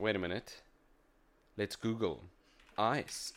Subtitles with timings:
[0.00, 0.62] wait a minute.
[1.56, 2.24] Let's Google
[2.78, 3.32] ice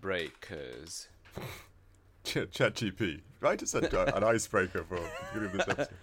[0.00, 1.08] breakers.
[2.24, 3.20] Ch- ChatGP.
[3.40, 3.60] Right?
[3.62, 3.78] It's a,
[4.14, 5.94] an icebreaker for the beginning this episode.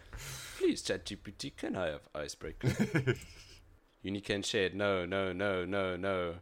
[0.57, 2.69] Please, ChatGPT, can I have icebreaker?
[4.05, 4.73] Unican shared.
[4.73, 6.35] No, no, no, no, no.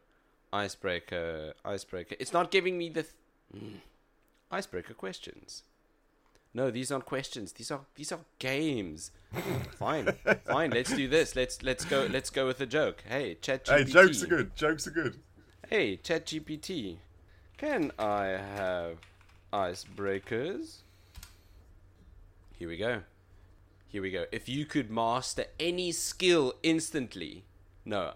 [0.54, 2.16] Icebreaker, icebreaker.
[2.20, 3.14] It's not giving me the th-
[3.56, 3.76] Mm.
[4.52, 5.64] icebreaker questions.
[6.56, 7.52] No, these aren't questions.
[7.52, 9.12] These are these are games.
[9.78, 10.08] fine,
[10.46, 10.72] fine.
[10.72, 11.36] Let's do this.
[11.36, 12.08] Let's let's go.
[12.10, 13.04] Let's go with a joke.
[13.08, 13.78] Hey, ChatGPT.
[13.78, 14.56] hey, jokes are good.
[14.56, 15.20] Jokes are good.
[15.70, 16.98] Hey, chat GPT.
[17.58, 19.00] can I have
[19.52, 20.78] icebreakers?
[22.58, 23.02] Here we go.
[23.90, 24.26] Here we go.
[24.32, 27.44] If you could master any skill instantly.
[27.84, 28.14] No.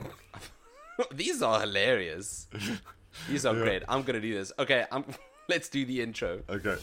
[1.12, 2.46] These are hilarious.
[3.28, 3.82] These are great.
[3.88, 4.52] I'm going to do this.
[4.58, 5.04] Okay, I'm
[5.48, 6.40] let's do the intro.
[6.48, 6.76] Okay.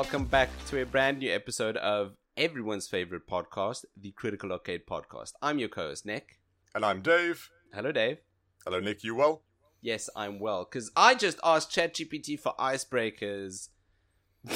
[0.00, 5.32] Welcome back to a brand new episode of everyone's favorite podcast, the Critical Arcade Podcast.
[5.42, 6.40] I'm your co-host Nick.
[6.74, 7.50] And I'm Dave.
[7.74, 8.16] Hello, Dave.
[8.64, 9.04] Hello, Nick.
[9.04, 9.42] You well?
[9.82, 10.64] Yes, I'm well.
[10.64, 13.68] Because I just asked ChatGPT for icebreakers,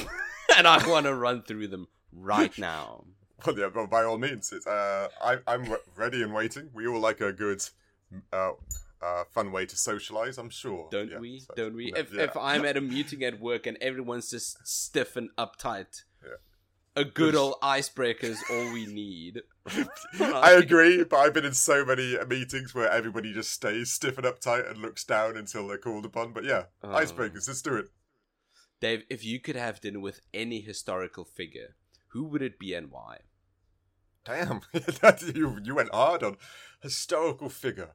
[0.57, 3.05] and I want to run through them right now.
[3.45, 4.51] Well, yeah, well, by all means.
[4.51, 6.71] It's, uh, I, I'm re- ready and waiting.
[6.73, 7.63] We all like a good,
[8.33, 8.53] uh,
[9.05, 10.39] uh, fun way to socialize.
[10.39, 10.89] I'm sure.
[10.91, 11.41] Don't Yeah, we?
[11.41, 11.87] so- Don't we?
[11.93, 12.23] yeah, If yeah.
[12.23, 16.03] if I'm at a meeting at work and everyone's just stiff and uptight,
[16.97, 19.43] a good old icebreaker is all we need.
[20.21, 24.27] I agree, but I've been in so many meetings where everybody just stays stiff and
[24.27, 26.33] uptight and looks down until they're called upon.
[26.33, 26.89] But yeah, Oh.
[26.89, 27.49] icebreakers.
[27.49, 27.87] Let's do it.
[28.81, 31.75] Dave, if you could have dinner with any historical figure,
[32.09, 33.19] who would it be and why?
[34.25, 34.61] Damn,
[35.35, 36.37] you you went hard on
[36.81, 37.91] historical figure.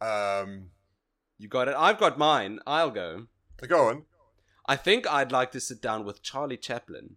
[0.00, 0.70] Um,
[1.38, 1.74] You got it.
[1.76, 2.60] I've got mine.
[2.66, 3.26] I'll go.
[3.66, 4.04] go on,
[4.66, 7.16] I think I'd like to sit down with Charlie Chaplin.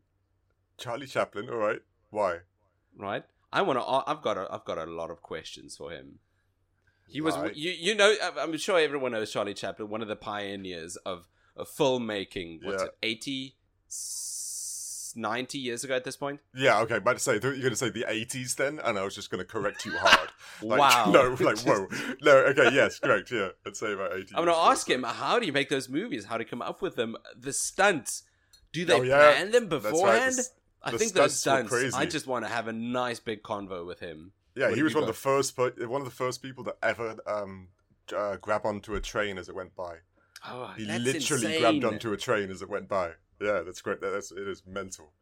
[0.78, 1.50] Charlie Chaplin.
[1.50, 2.40] All right, why?
[2.97, 3.24] right?
[3.53, 3.85] I want to.
[3.85, 4.38] I've got.
[4.38, 6.19] A, I've got a lot of questions for him.
[7.07, 7.35] He was.
[7.38, 7.56] Right.
[7.56, 7.72] You.
[7.72, 8.13] You know.
[8.40, 12.59] I'm sure everyone knows Charlie Chaplin, one of the pioneers of, of filmmaking.
[12.63, 12.88] What's Yeah.
[12.90, 12.97] it?
[13.03, 13.56] 80,
[15.17, 16.39] 90 years ago at this point.
[16.55, 16.97] Yeah, okay.
[16.97, 19.39] About to say, you're going to say the eighties then, and I was just going
[19.39, 20.29] to correct you hard.
[20.61, 21.05] Like, wow.
[21.11, 21.88] No, like whoa.
[22.23, 23.31] No, okay, yes, correct.
[23.31, 24.33] Yeah, I'd say about eighty.
[24.35, 25.03] I'm gonna ask him.
[25.03, 26.25] How do you make those movies?
[26.25, 27.16] How do you come up with them?
[27.39, 28.23] The stunts.
[28.72, 29.17] Do they Oh, yeah.
[29.33, 29.91] plan them That's right.
[29.91, 30.35] beforehand?
[30.35, 30.47] The
[30.83, 31.95] I the think those stunts were stunts.
[31.95, 34.31] I just want to have a nice big convo with him.
[34.56, 36.75] Yeah, What he was one of the first, per- one of the first people to
[36.81, 37.67] ever um,
[38.16, 39.97] uh, grab onto a train as it went by.
[40.47, 41.59] Oh, He literally insane.
[41.61, 43.11] grabbed onto a train as it went by.
[43.40, 44.02] Yeah, that's great.
[44.02, 45.14] That- That's it is mental.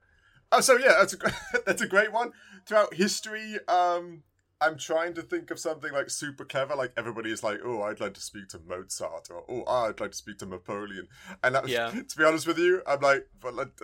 [0.51, 1.17] Oh, so yeah, that's a
[1.65, 2.31] that's a great one.
[2.65, 4.23] Throughout history, um,
[4.61, 6.75] I'm trying to think of something like super clever.
[6.75, 10.11] Like everybody is like, oh, I'd like to speak to Mozart, or oh, I'd like
[10.11, 11.07] to speak to Napoleon.
[11.43, 11.89] And that, Yeah.
[12.09, 13.77] to be honest with you, I'm like, but like,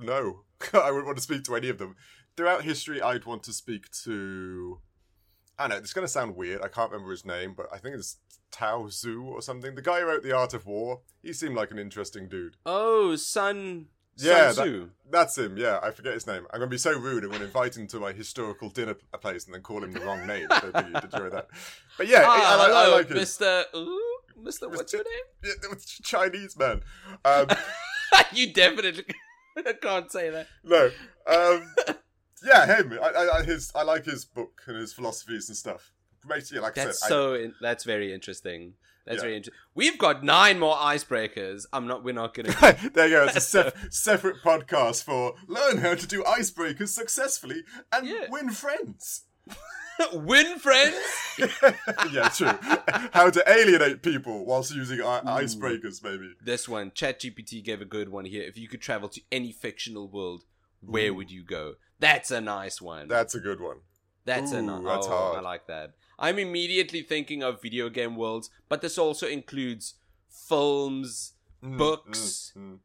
[0.00, 0.40] no,
[0.72, 1.94] I wouldn't want to speak to any of them.
[2.36, 4.80] Throughout history, I'd want to speak to.
[5.62, 6.60] I know it's going to sound weird.
[6.62, 8.18] I can't remember his name, but I think it's
[8.50, 9.74] Tao Zhu or something.
[9.74, 11.00] The guy who wrote The Art of War.
[11.22, 12.56] He seemed like an interesting dude.
[12.66, 13.86] Oh, Sun.
[14.16, 14.88] Yeah, Sun that- Tzu.
[15.10, 15.56] That's him.
[15.56, 16.46] Yeah, I forget his name.
[16.52, 17.22] I'm going to be so rude.
[17.24, 20.00] I'm going to invite him to my historical dinner place and then call him the
[20.00, 20.46] wrong name.
[20.50, 21.48] I don't think you'd enjoy that.
[21.96, 23.16] But yeah, I, Ah, I, like- I like him.
[23.16, 23.64] Mr.
[23.74, 24.68] Ooh, Mr.
[24.70, 25.54] What's your name?
[25.62, 26.82] Yeah, Chinese man.
[27.24, 27.46] Um,
[28.32, 29.04] you definitely
[29.82, 30.46] can't say that.
[30.64, 30.90] no.
[31.26, 31.96] Um,
[32.46, 32.98] yeah, him.
[33.02, 35.92] I, I, I- his, I like his book and his philosophies and stuff.
[36.28, 37.34] Basically, like That's I said, so.
[37.34, 38.74] In, that's very interesting.
[39.04, 39.22] That's Yeah.
[39.22, 39.58] very interesting.
[39.74, 41.66] We've got nine more icebreakers.
[41.72, 42.04] I'm not.
[42.04, 42.54] We're not gonna.
[42.94, 43.24] There you go.
[43.24, 48.26] It's a sep- separate podcast for learn how to do icebreakers successfully and Yeah.
[48.30, 49.24] win friends.
[50.12, 50.96] Win friends.
[52.12, 52.50] yeah, true.
[53.12, 56.32] How to alienate people whilst using I- icebreakers, maybe.
[56.44, 58.42] This one, ChatGPT gave a good one here.
[58.42, 60.44] If you could travel to any fictional world,
[60.80, 61.14] where Ooh.
[61.14, 61.74] would you go?
[62.02, 63.06] That's a nice one.
[63.08, 63.78] That's a good one.
[64.24, 64.84] That's a Ooh, nice.
[64.84, 65.38] that's oh, hard.
[65.38, 65.92] I like that.
[66.18, 69.94] I'm immediately thinking of video game worlds, but this also includes
[70.28, 71.32] films,
[71.62, 72.52] Mm, books.
[72.56, 72.78] mm, mm.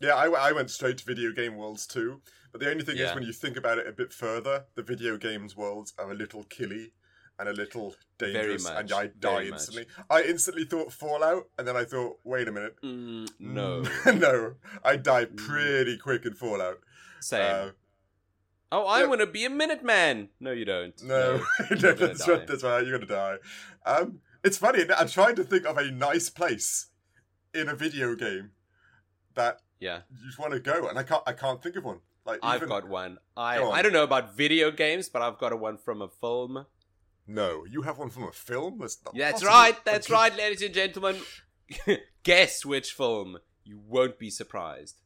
[0.00, 2.20] Yeah, I, I went straight to video game worlds too.
[2.50, 3.10] But the only thing Yeah.
[3.10, 6.14] is, when you think about it a bit further, the video games worlds are a
[6.14, 6.92] little killy
[7.38, 9.52] and a little dangerous, much, and I die much.
[9.52, 9.86] instantly.
[10.08, 12.76] I instantly thought Fallout, and then I thought, wait a minute.
[12.82, 13.82] Mm, no.
[14.14, 16.78] no, I die pretty quick in Fallout.
[17.20, 17.68] Same.
[17.68, 17.70] Uh,
[18.72, 19.06] oh, I yeah.
[19.06, 20.28] want to be a Minuteman.
[20.40, 20.94] No, you don't.
[21.02, 21.44] No, no,
[21.80, 22.86] gonna that's, right, that's right.
[22.86, 23.36] You're gonna die.
[23.86, 24.84] Um, it's funny.
[24.96, 26.88] I'm trying to think of a nice place
[27.54, 28.50] in a video game
[29.34, 30.00] that Yeah.
[30.10, 31.22] you just want to go, and I can't.
[31.26, 32.00] I can't think of one.
[32.26, 33.18] Like I've got one.
[33.36, 33.72] I on.
[33.74, 36.66] I don't know about video games, but I've got a one from a film.
[37.26, 37.64] no.
[37.68, 38.78] You have one from a film.
[38.80, 39.76] That's, That's right.
[39.84, 41.16] That's right, ladies and gentlemen.
[42.22, 43.38] Guess which film.
[43.64, 45.00] You won't be surprised.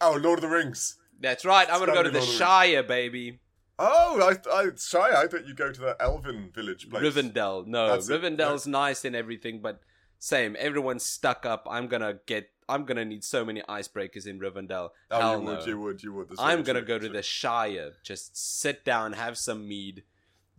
[0.00, 0.96] Oh, Lord of the Rings.
[1.24, 1.66] That's right.
[1.70, 3.40] I'm gonna go gotta the Shire, baby.
[3.78, 5.22] Oh, I, I, shy.
[5.22, 7.02] I thought you go to the Elven village place.
[7.02, 7.66] Rivendell.
[7.66, 9.80] No, That's it, Rivendell's nice and everything, but
[10.18, 10.54] same.
[10.58, 11.66] Everyone's stuck up.
[11.70, 12.50] I'm gonna get.
[12.68, 14.90] I'm gonna need so many icebreakers in Rivendell.
[15.10, 15.56] Oh, Hell you no.
[15.56, 16.28] would, you would, you would.
[16.38, 17.92] I'm gonna go to the Shire.
[18.02, 20.02] Just sit down, have some mead,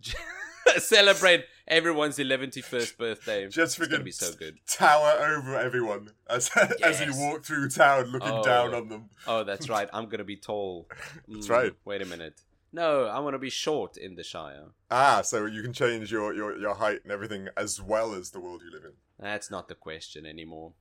[0.78, 3.48] celebrate everyone's 11th birthday.
[3.48, 4.58] Just it's gonna be so good.
[4.68, 6.50] tower over everyone as
[6.84, 8.44] as you walk through town, looking Oh.
[8.44, 9.10] down on them.
[9.28, 9.90] Oh, that's right.
[9.94, 10.88] I'm gonna be tall.
[11.28, 11.74] That's Mm, right.
[11.86, 12.42] Wait a minute.
[12.74, 14.66] No, I want to be short in the Shire.
[14.92, 18.40] Ah, so you can change your, your, your height and everything as well as the
[18.42, 18.92] world you live in.
[19.18, 20.74] That's not the question anymore.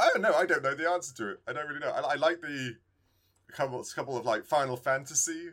[0.00, 0.24] Oh don't.
[0.34, 1.40] I don't know the answer to it.
[1.46, 1.90] I don't really know.
[1.92, 2.74] I, I like the
[3.52, 5.50] couple, couple of like Final Fantasy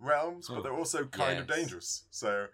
[0.00, 2.04] realms, but they're oh, also kind of dangerous.
[2.10, 2.46] So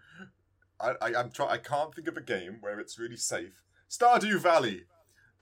[0.80, 1.46] I, I I'm try.
[1.48, 3.62] I can't think of a game where it's really safe.
[3.90, 4.84] Stardew Valley.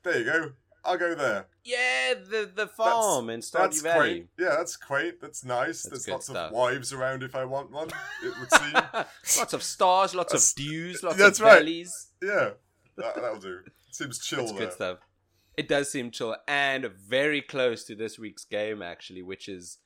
[0.03, 0.53] There you go.
[0.85, 1.47] I'll go there.
[1.65, 4.11] Yeah, the the farm in Stardew That's Valley.
[4.15, 4.29] quaint.
[4.39, 5.21] Yeah, that's quaint.
[5.21, 5.83] That's nice.
[5.85, 6.51] That's There's lots stuff.
[6.51, 7.89] of wives around if I want one.
[8.25, 8.73] It would seem.
[9.39, 11.59] lots of stars, lots That's- of dews, lots that's of right.
[11.59, 12.09] valleys.
[12.21, 12.51] yeah,
[12.97, 13.61] that, that'll do.
[13.93, 14.57] Seems chill there.
[14.57, 14.99] good stuff.
[15.57, 19.79] It does seem chill and very close to this week's game, actually, which is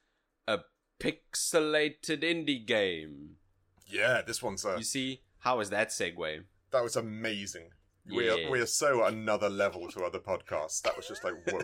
[0.47, 0.61] a
[0.99, 3.37] pixelated indie game.
[3.87, 6.43] Yeah, this one's uh, You see, how is that segue?
[6.73, 7.71] that was amazing.
[8.09, 10.81] We are we are so another level to other podcasts.
[10.83, 11.61] That was just like whoa.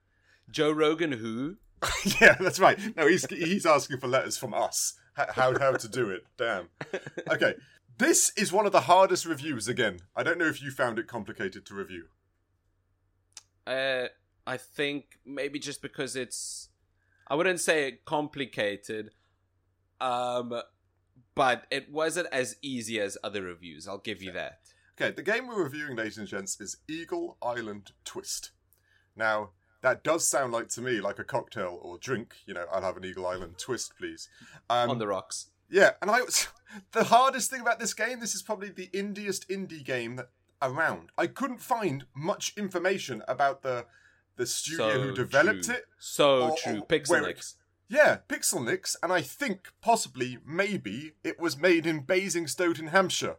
[0.50, 1.56] Joe Rogan, who?
[2.20, 2.78] yeah, that's right.
[2.96, 4.94] No, he's he's asking for letters from us.
[5.18, 6.24] H- How how to do it?
[6.36, 6.68] Damn.
[7.30, 7.54] Okay,
[7.98, 9.68] this is one of the hardest reviews.
[9.68, 12.06] Again, I don't know if you found it complicated to review.
[13.66, 14.06] Uh,
[14.46, 16.68] I think maybe just because it's,
[17.28, 19.10] I wouldn't say it complicated,
[20.00, 20.60] um,
[21.34, 23.88] but it wasn't as easy as other reviews.
[23.88, 24.60] I'll give you that.
[24.98, 28.52] Okay, the game we're reviewing, ladies and gents, is Eagle Island Twist.
[29.14, 29.50] Now,
[29.82, 32.34] that does sound like to me like a cocktail or drink.
[32.46, 34.28] You know, I'll have an Eagle Island Twist, please.
[34.70, 35.50] Um, On the rocks.
[35.68, 36.48] Yeah, and I was
[36.92, 38.20] the hardest thing about this game.
[38.20, 40.30] This is probably the indiest indie game that
[40.62, 41.10] around.
[41.18, 43.84] I couldn't find much information about the
[44.36, 45.74] the studio So who developed true.
[45.74, 45.84] it.
[45.98, 46.82] So or- true.
[46.88, 47.54] Pixelnicks.
[47.88, 53.36] Yeah, Pixelnicks, and I think possibly maybe it was made in Basingstoke in Hampshire.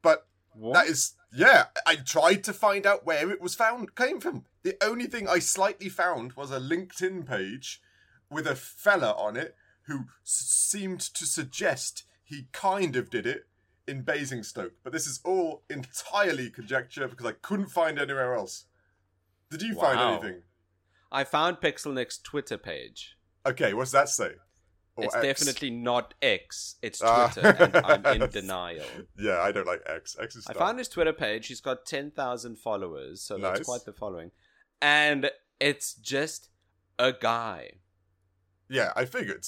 [0.00, 0.26] But
[0.72, 1.64] that is yeah.
[1.86, 4.46] I tried to find out where it was found came from.
[4.62, 7.82] The only thing I slightly found was a LinkedIn page
[8.30, 9.54] with a fella on it
[9.86, 13.46] who s- seemed to suggest he kind of did it
[13.86, 14.72] in Basingstoke.
[14.82, 18.64] But this is all entirely conjecture because I couldn't find anywhere else.
[19.58, 20.42] Did you find anything?
[21.12, 23.16] I found Pixelnicks Twitter page.
[23.46, 24.32] Okay, what's that say?
[24.96, 25.24] Or it's X?
[25.24, 26.76] definitely not X.
[26.82, 27.28] It's Ah.
[27.28, 28.84] Twitter, and I'm in denial.
[29.18, 30.16] Yeah, I don't like X.
[30.20, 30.60] X is I dumb.
[30.60, 31.48] found his Twitter page.
[31.48, 34.30] He's got 10,000 followers, so that's quite the following.
[34.80, 35.30] And
[35.60, 36.50] it's just
[36.98, 37.72] a guy.
[38.68, 39.46] Yeah, I figured.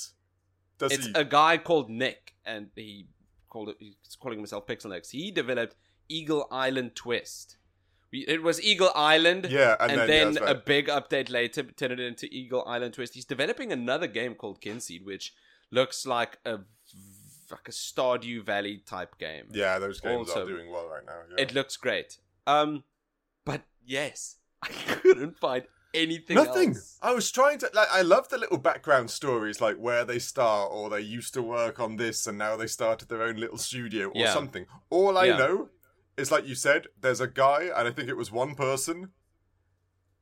[0.78, 1.12] Does it's he?
[1.14, 3.06] a guy called Nick, and he
[3.48, 3.76] called it.
[3.78, 5.10] He's calling himself Pixelnicks.
[5.10, 5.76] He developed
[6.08, 7.56] Eagle Island Twist.
[8.26, 11.62] It was Eagle Island, yeah, and, and, then, then, yeah, that's a big update later
[11.62, 13.14] turned it into Eagle Island Twist.
[13.14, 15.34] He's developing another game called Kinseed, which
[15.70, 16.58] looks like a
[17.50, 19.46] like a Stardew Valley type game.
[19.52, 21.20] yeah, those games also- are doing well right now.
[21.36, 21.42] Yeah.
[21.44, 22.18] It looks great.
[22.46, 22.84] Um,
[23.44, 25.64] but yes, I couldn't find
[25.94, 26.34] anything.
[26.36, 26.70] Nothing.
[26.70, 26.98] else.
[27.02, 27.88] I was trying to like.
[27.92, 31.78] I love the little background stories, like where they start, or they used to work
[31.80, 34.32] on this, and now they started their own little studio, or Yeah.
[34.34, 34.66] something.
[34.90, 35.36] All I Yeah.
[35.38, 35.68] know
[36.16, 39.10] is, like you said, there's a guy, and I think it was one person,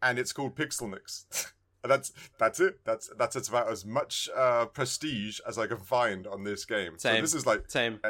[0.02, 1.52] and it's called Pixelnicks.
[1.82, 2.80] that's that's it.
[2.84, 6.92] That's that's it's about as much uh, prestige as I can find on this game.
[6.98, 7.20] So Same.
[7.20, 8.00] this is like Same.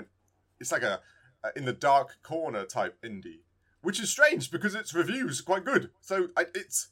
[0.61, 1.01] it's like a,
[1.43, 3.41] a in the dark corner type indie,
[3.83, 5.91] which is strange because its reviews are quite good.
[6.01, 6.89] So I, it's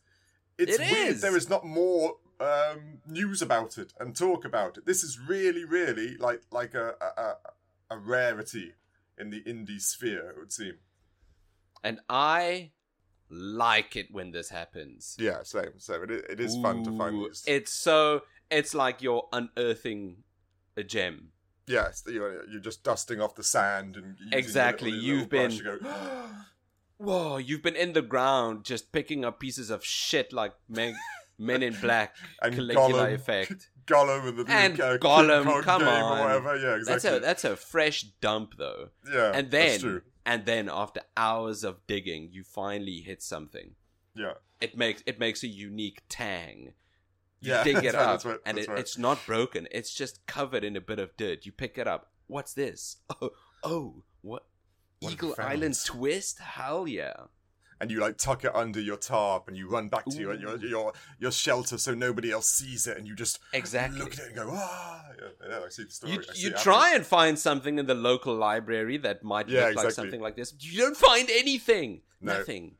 [0.58, 1.20] it's It weird is.
[1.20, 4.86] there is not more um, news about it and talk about it.
[4.86, 8.74] This is really, really like like a, a, a rarity
[9.18, 10.30] in the indie sphere.
[10.30, 10.74] It would seem.
[11.84, 12.70] And I
[13.28, 15.16] like it when this happens.
[15.18, 15.78] Yeah, same.
[15.78, 17.44] So it is, it is fun to find these.
[17.46, 18.22] It's so.
[18.50, 20.16] It's like you're unearthing
[20.76, 21.28] a gem.
[21.66, 25.50] yeah, it's, you know, you're just dusting off the sand and Exactly, you've been-
[26.98, 30.94] Whoa, you've been in the ground just picking up pieces of shit like Men,
[31.38, 33.14] men in Black, And Caligula Gollum.
[33.14, 33.70] effect.
[33.86, 36.18] Gollum and the And uh, Gollum, come on.
[36.18, 36.56] or whatever.
[36.56, 37.16] Yeah, That's exactly.
[37.18, 38.90] a that's a fresh dump though.
[39.12, 43.72] yeah, and that's then and then after hours of digging, you finally hit something.
[44.14, 44.34] Yeah.
[44.60, 46.74] It makes it makes a unique tang.
[47.40, 48.78] You Yeah, dig it right, up, right, and it, right.
[48.78, 49.66] it's not broken.
[49.72, 51.44] It's just covered in a bit of dirt.
[51.44, 52.12] You pick it up.
[52.28, 52.98] What's this?
[53.20, 53.30] Oh,
[53.64, 54.44] oh what?
[55.00, 55.34] What Eagle.
[55.38, 56.38] Island twist?
[56.38, 57.14] Hell yeah!
[57.82, 60.56] And you like tuck it under your tarp and you run back to your, your
[60.56, 63.98] your your shelter so nobody else sees it and you just Exactly.
[63.98, 65.04] look at it and go ah
[65.50, 68.34] yeah, I see the story You, see you try and find something in the local
[68.34, 70.54] library that might Yeah, look like something like this.
[70.60, 72.02] You don't find anything.
[72.20, 72.38] No.
[72.38, 72.76] Nothing.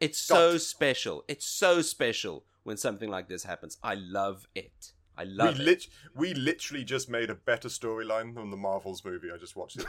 [0.00, 0.60] It's so Dot.
[0.62, 1.24] special.
[1.28, 3.76] It's so special when something like this happens.
[3.82, 4.92] I love it.
[5.18, 5.66] I love we it.
[5.66, 9.78] lit we literally just made a better storyline than the Marvels movie I just watched
[9.78, 9.86] it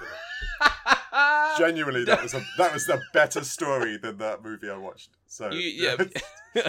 [1.58, 5.52] genuinely that was a that was a better story than that movie I watched so
[5.52, 5.60] You-
[5.96, 5.96] yeah.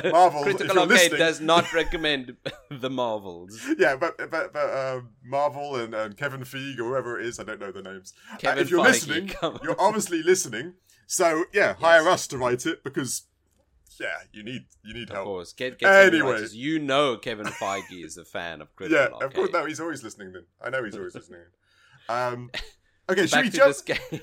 [0.10, 2.36] Marvel, Critical Arcade does not recommend
[2.70, 3.58] the Marvels.
[3.78, 7.44] yeah, but but, but um, Marvel and, and Kevin Feige or whoever it is, I
[7.44, 8.12] don't know the names.
[8.44, 9.30] Uh, if you're Feige, listening,
[9.62, 10.74] you're obviously listening.
[11.06, 13.22] So yeah, hire us to write it because
[14.00, 15.26] yeah, you need you need Of help.
[15.26, 16.44] course, get get Anyway.
[16.52, 19.22] You know, Kevin Feige is a fan of Critical Yeah, Arcade.
[19.28, 19.50] of course.
[19.52, 20.32] No, he's always listening.
[20.32, 21.40] Then I know he's always listening.
[22.08, 22.50] Um,
[23.08, 23.76] okay, should we jump?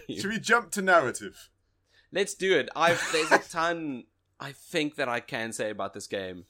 [0.09, 1.49] Should we jump to narrative?
[2.11, 2.67] Let's do it.
[2.75, 4.03] I've there's a ton
[4.41, 6.43] I think that I can say about this game.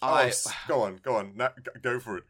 [0.00, 0.32] Oh, I
[0.68, 1.48] go on, go on, na-
[1.82, 2.24] go for it.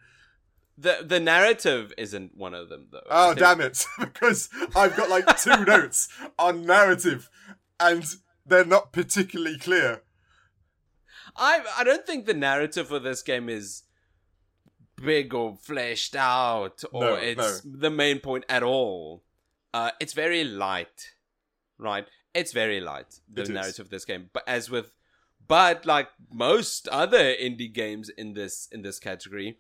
[0.78, 3.02] the the narrative isn't one of them though.
[3.10, 3.84] Oh damn it!
[3.98, 6.08] because I've got like two notes
[6.38, 7.28] on narrative,
[7.78, 8.02] and
[8.46, 10.02] they're not particularly clear.
[11.36, 13.82] I I don't think the narrative for this game is
[14.96, 19.24] big or fleshed out or No, it's the main point at all.
[19.74, 21.12] Uh, it's very light,
[21.78, 22.06] right?
[22.32, 23.54] It's very light the It is.
[23.54, 24.96] narrative of this game, but as with
[25.48, 29.58] but like most other indie games in this in this category,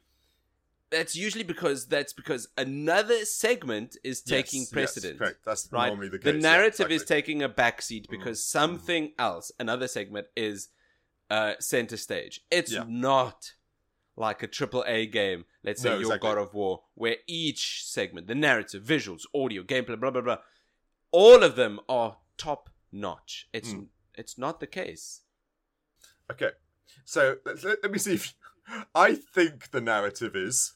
[0.90, 5.18] that's usually because that's because another segment is taking Yes, yes, precedent.
[5.18, 5.38] correct.
[5.44, 5.88] That's right?
[5.88, 6.42] normally the the case.
[6.42, 10.68] yeah, narrative is taking a backseat because something else, another segment, is
[11.28, 12.40] uh, center stage.
[12.50, 12.84] It's Yeah.
[12.86, 13.54] not
[14.16, 15.44] like a triple A game.
[15.64, 16.28] Let's say No, your exactly.
[16.30, 20.38] God of War, where each segment, the narrative, visuals, audio, gameplay, blah blah blah,
[21.10, 23.48] all of them are top notch.
[23.52, 23.88] It's Mm.
[24.14, 25.22] it's not the case.
[26.30, 26.52] Okay,
[27.04, 28.34] so let, let me see if
[28.94, 30.72] I think the narrative is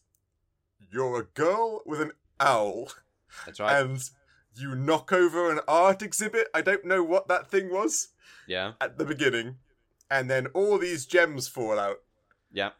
[0.91, 2.89] you're a girl with an owl
[3.47, 3.81] That's right.
[3.81, 4.01] and
[4.57, 6.49] you knock over an art exhibit.
[6.53, 8.09] I don't know what that thing was
[8.47, 9.57] yeah, at the beginning,
[10.11, 11.99] and then all these gems fall out,
[12.53, 12.71] yeah.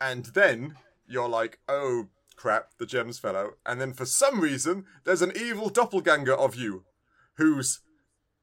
[0.00, 4.84] and then you're like, oh crap, the gems fell out, and then for some reason
[5.04, 6.84] there's an evil doppelganger of you,
[7.34, 7.80] who's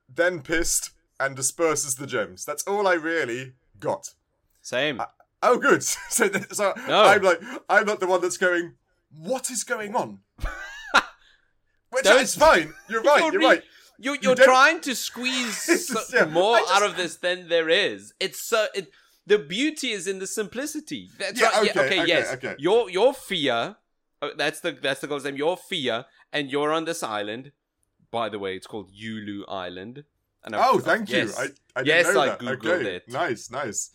[0.07, 2.45] then pissed and disperses the gems.
[2.45, 4.13] That's all I really got.
[4.61, 5.01] Same.
[5.43, 5.83] Oh, good.
[6.09, 7.03] so, so No.
[7.03, 8.73] I'm like, I'm not the one that's going.
[9.15, 10.19] What is going on?
[11.89, 12.73] Which Don't- is fine.
[12.89, 13.31] You're right.
[13.31, 13.63] You're re- right.
[13.99, 17.69] You, you're don't- trying to squeeze so- yeah, more just- out of this than there
[17.69, 18.13] is.
[18.19, 18.91] It's so it,
[19.25, 21.09] the beauty is in the simplicity.
[21.17, 21.63] That's Yeah, right.
[21.65, 22.33] yeah, okay, okay, okay, yes.
[22.33, 22.55] okay.
[22.59, 23.77] Your your fear.
[24.21, 25.35] oh, that's the that's the girl's name.
[25.37, 27.51] Your fear, and you're on this island.
[28.11, 30.03] By the way, it's called Yulu Island.
[30.43, 31.17] And I'm- Oh, thank you.
[31.17, 31.37] yes.
[31.39, 32.39] I, I didn't Yes, know I that.
[32.39, 32.95] Googled okay.
[32.97, 33.09] it.
[33.09, 33.91] Nice, nice.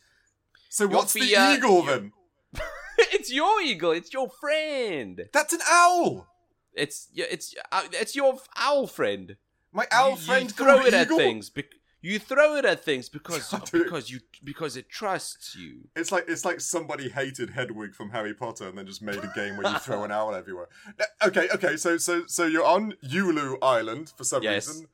[0.73, 2.13] So what's the fear- eagle then?
[2.99, 3.91] it's your eagle.
[3.93, 5.21] It's your friend.
[5.33, 6.27] That's an owl.
[6.75, 9.37] It's yeah, it's uh, it's your owl friend.
[9.73, 11.19] My owl you, friend you throw it at eagle?
[11.19, 11.51] things.
[11.51, 11.67] Bec-
[12.01, 15.89] you throw it at things because because you because it trusts you.
[15.95, 19.31] It's like it's like somebody hated Hedwig from Harry Potter and then just made a
[19.35, 20.69] game where you throw an owl everywhere.
[20.99, 24.67] Uh, Okay, okay, so so so you're on Ulu Island for some Yes.
[24.69, 24.87] reason,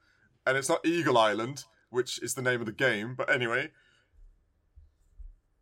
[0.44, 3.14] and it's not Eagle Island, which is the name of the game.
[3.16, 3.70] But anyway,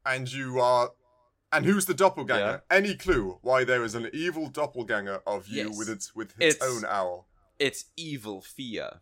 [0.06, 0.92] and you are,
[1.52, 2.62] and who's the doppelganger?
[2.70, 2.76] Yeah.
[2.76, 5.76] Any clue why there is an evil doppelganger of you Yes.
[5.78, 7.28] with its with its, It's- own owl?
[7.58, 9.00] It's evil fear.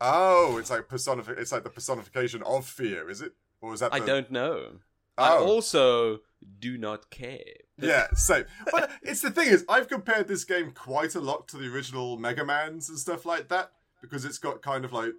[0.00, 3.32] Oh, it's like personifi- It's like the personification of fear, is it?
[3.60, 3.94] Or is that?
[3.94, 4.80] I don't know.
[5.16, 5.46] I Oh.
[5.46, 6.20] also
[6.58, 7.40] do not care.
[7.78, 8.46] Yeah, same.
[8.72, 12.16] But it's the thing is, I've compared this game quite a lot to the original
[12.18, 15.12] Mega Man's and stuff like that because it's got kind of like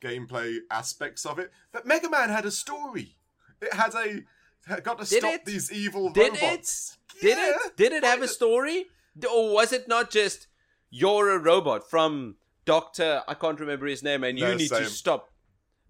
[0.00, 1.52] gameplay aspects of it.
[1.72, 3.18] But Mega Man had a story.
[3.60, 5.44] It had a got to Did stop it?
[5.44, 6.98] these evil Did robots.
[7.20, 7.52] Did Yeah.
[7.66, 7.76] it?
[7.76, 8.86] Did it have a story?
[9.32, 10.48] Or was it not just
[10.90, 14.86] you're a robot from Doctor I can't remember his name and you No, need to
[14.86, 15.30] stop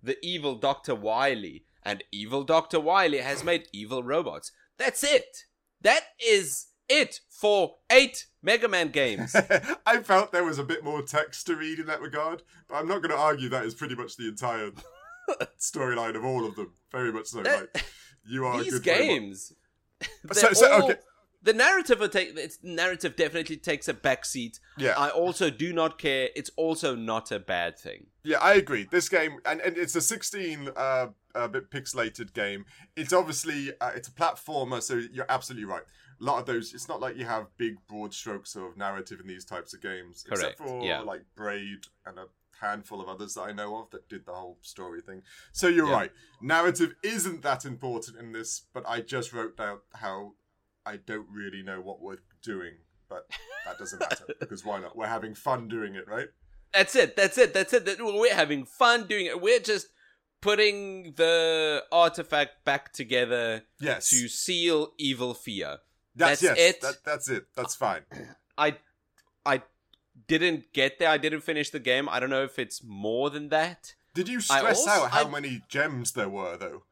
[0.03, 4.53] the evil Doctor Wily and evil Doctor Wily has made evil robots.
[4.77, 5.45] That's it.
[5.81, 9.35] That is it for 8 Mega Man games.
[9.87, 12.87] I felt there was a bit more text to read in that regard, but I'm
[12.89, 14.71] not going to argue that is pretty much the entire
[15.59, 16.73] storyline of all of them.
[16.91, 17.43] Very much so.
[17.43, 17.85] That- like,
[18.29, 19.53] you are a These good games
[20.33, 21.01] So- so, all- okay.
[21.43, 24.59] The narrative take its narrative definitely takes a backseat.
[24.77, 24.95] Yeah.
[24.99, 26.31] I also do not care.
[26.35, 28.07] It's also not a bad thing.
[28.25, 28.89] Yeah, I agree.
[28.91, 31.07] This game, and, and it's a 16 uh,
[31.37, 32.65] a bit pixelated game.
[32.97, 35.85] It's obviously uh, it's a platformer, so you're absolutely right.
[36.21, 39.29] A lot of those, it's not like you have big broad strokes of narrative in
[39.29, 40.99] these types of games, Correct, except for yeah.
[41.01, 42.25] like Braid and a
[42.61, 45.23] handful of others that I know of that did the whole story thing.
[45.53, 45.93] So you're Yeah.
[45.95, 46.13] right.
[46.41, 50.35] Narrative isn't that important in this, but I just wrote down how
[50.85, 52.75] I don't really know what we're doing,
[53.09, 53.29] but
[53.65, 54.97] that doesn't matter because why not?
[54.97, 56.29] We're having fun doing it, right?
[56.73, 57.17] That's it.
[57.17, 57.55] That's it.
[57.55, 57.99] That's it.
[58.01, 59.41] We're having fun doing it.
[59.41, 59.89] We're just
[60.43, 64.11] putting the artifact back together Yes.
[64.11, 65.79] to seal evil fear.
[66.15, 66.81] That's, That's yes, it.
[66.83, 67.45] That, that's it.
[67.57, 68.03] That's fine.
[68.57, 68.77] I
[69.45, 69.63] I
[70.29, 71.09] didn't get there.
[71.09, 72.09] I didn't finish the game.
[72.09, 73.95] I don't know if it's more than that.
[74.15, 76.85] Did you stress also- out how I- many gems there were, though?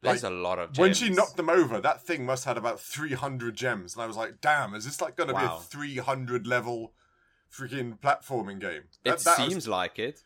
[0.00, 2.58] There's Like, a lot of When she knocked them over, that thing must have had
[2.58, 3.94] about 300 gems.
[3.94, 5.58] And I was like, damn, is this like going to Wow.
[5.58, 6.92] be a 300 level
[7.52, 8.84] freaking platforming game?
[9.04, 10.24] It That- that was- seems like it.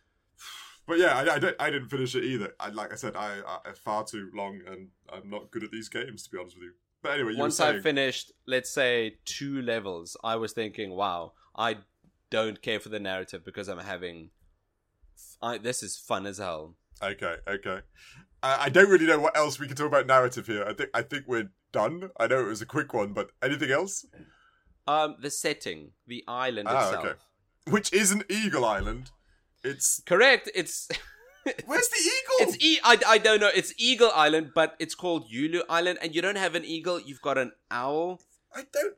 [0.87, 2.55] But yeah, I, I, don't, I didn't finish it either.
[2.61, 5.89] I, like I said, I, I far too long, and I'm not good at these
[5.89, 6.73] games, to be honest with you.
[7.03, 11.33] But anyway, you Once were I finished, let's say two levels, I was thinking, "Wow,
[11.57, 11.79] I
[12.31, 14.31] don't care for the narrative because I'm having.
[15.43, 17.81] I, this is fun as hell." Okay, okay.
[18.43, 20.65] I, I don't really know what else we can talk about narrative here.
[20.65, 22.11] I think I think we're done.
[22.19, 24.07] I know it was a quick one, but anything else?
[24.87, 27.05] Um, the setting, the island Ah, itself.
[27.05, 27.15] okay.
[27.69, 29.11] Which isn't Eagle Island.
[29.65, 30.49] It's Correct.
[30.55, 30.89] It's
[31.67, 32.37] where's the eagle?
[32.55, 33.51] it's e- I, I don't know.
[33.53, 37.01] It's Eagle Island, but it's called Yulu Island, and you don't have an eagle.
[37.01, 38.21] You've got an owl.
[38.55, 38.95] I don't.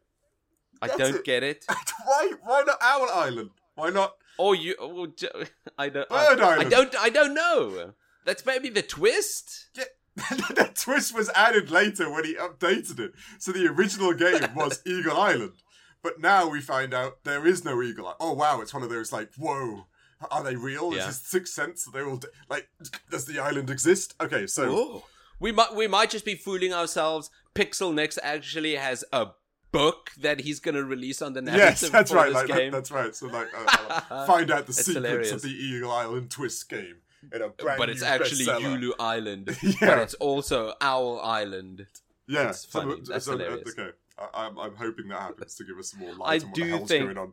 [0.80, 1.25] I That's don't it.
[1.25, 1.64] get it.
[2.04, 2.32] Why?
[2.42, 3.50] Why not Owl Island?
[3.75, 4.14] Why not?
[4.38, 4.75] Or you?
[4.75, 5.08] Or,
[5.78, 6.06] I don't.
[6.11, 6.70] I, uh, Bird I Island.
[6.70, 6.97] don't.
[6.97, 7.92] I don't know.
[8.25, 9.68] That's maybe the twist.
[9.76, 9.85] Yeah,
[10.54, 13.12] that twist was added later when he updated it.
[13.38, 15.54] So the original game was Eagle Island,
[16.02, 18.18] but now we find out there is no Eagle Island.
[18.20, 19.87] Oh wow, it's one of those like, whoa,
[20.30, 20.92] are they real?
[20.94, 21.00] Yeah.
[21.00, 21.85] Is this Sixth Sense?
[21.85, 22.68] They all like,
[23.11, 24.14] does the island exist?
[24.20, 25.02] Okay, so Ooh.
[25.40, 27.30] We might we might just be fooling ourselves.
[27.54, 29.28] Pixelnicks actually has a
[29.72, 32.32] book that he's going to release on the narrative yes, that's right.
[32.32, 33.14] Like, that- that's right.
[33.14, 35.32] So like, uh, uh, find out the It's secrets hilarious.
[35.32, 36.96] of the Eagle Island twist game
[37.33, 38.81] in a brand but it's actually bestseller.
[38.81, 39.57] Yulu Island.
[39.62, 39.72] Yeah.
[39.81, 41.87] But it's also Owl Island.
[42.26, 43.70] Yeah, It's so- That's so, hilarious.
[43.78, 46.48] Okay, I, I'm I'm hoping that happens to give us some more I light on
[46.50, 47.33] what the hell's think- going on.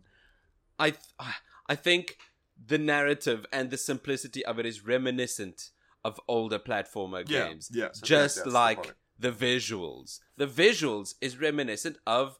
[0.79, 1.01] I th-
[1.69, 2.17] I think
[2.67, 5.69] the narrative and the simplicity of it is reminiscent
[6.03, 7.69] of older platformer Yeah, games.
[7.73, 8.93] yeah, so just like.
[9.17, 10.19] The visuals.
[10.37, 12.37] The visuals is reminiscent of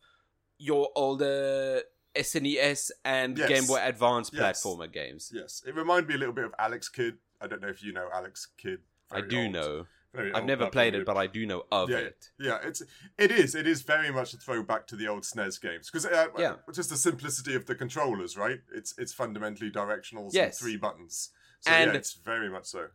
[0.57, 1.81] your older
[2.15, 3.49] SNES and Yes.
[3.49, 4.63] Game Boy Advance Yes.
[4.63, 5.31] platformer games.
[5.33, 7.17] Yes, it reminded me a little bit of Alex Kidd.
[7.41, 8.79] I don't know if you know Alex Kidd.
[9.11, 9.87] I do old- know.
[10.13, 12.31] very I've never played it, but I do know of yeah, it.
[12.39, 12.81] yeah, it's
[13.17, 16.27] it is it is very much a throwback to the old SNES games because uh,
[16.37, 16.55] Yeah.
[16.73, 18.61] just the simplicity of the controllers, right?
[18.73, 20.45] It's it's fundamentally directionals Yes.
[20.45, 21.31] and three buttons.
[21.59, 22.89] So And- yeah, it's very much so.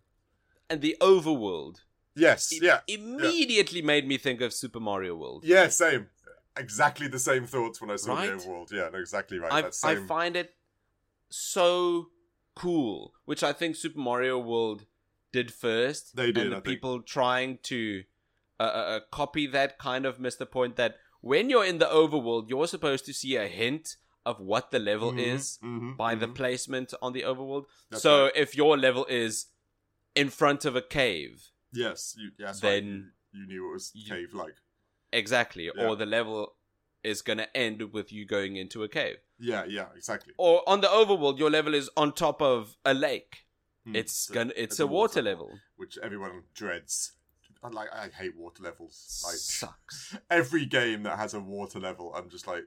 [0.71, 1.81] And the overworld
[2.21, 5.43] Yes, it yeah, immediately made me think of Super Mario World.
[5.45, 6.09] yeah, same.
[6.57, 8.31] Exactly the same thoughts when I saw Right?
[8.31, 8.71] the overworld.
[8.73, 9.53] Yeah, no, exactly right.
[9.53, 10.07] I, That I same.
[10.07, 10.49] find it
[11.29, 12.09] so
[12.55, 14.87] cool, which I think Super Mario World
[15.33, 16.17] did first.
[16.17, 16.65] They did, and I think.
[16.65, 18.03] people trying to
[18.59, 21.87] uh, uh, uh, copy that kind of missed the point that when you're in the
[21.87, 26.15] overworld, you're supposed to see a hint of what the level Mhm, is mhm, by
[26.15, 26.35] the mhm.
[26.35, 27.65] placement on the overworld.
[27.91, 28.33] That's so right.
[28.37, 29.47] if your level is
[30.15, 33.41] in front of a cave, Yes, you, yeah, then right.
[33.41, 34.55] you knew it was you- cave like.
[35.13, 35.87] exactly, Yeah.
[35.87, 36.57] or the level
[37.03, 39.17] is going to end with you going into a cave.
[39.39, 40.35] Yeah, yeah, exactly.
[40.37, 43.47] or on the overworld your level is on top of a lake
[43.87, 43.97] Hmm.
[43.97, 47.13] it's So gonna it's a a water level which everyone dreads.
[47.63, 49.23] I like I hate water levels.
[49.25, 52.65] Like sucks every game that has a water level, I'm just like,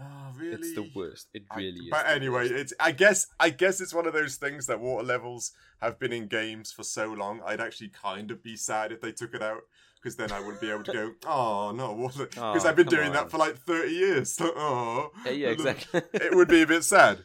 [0.00, 0.54] oh really?
[0.54, 2.52] it's the worst it I- really is but anyway, worst.
[2.52, 6.12] it's I guess I guess it's one of those things that water levels have been
[6.12, 7.40] in games for so long.
[7.44, 9.62] I'd actually kind of be sad if they took it out
[9.96, 12.86] because then I wouldn't be able to go, oh no, water, because Aw, I've been
[12.86, 13.12] doing on.
[13.14, 14.38] that for like thirty years.
[14.40, 17.18] oh, yeah, yeah exactly it would be a bit sad.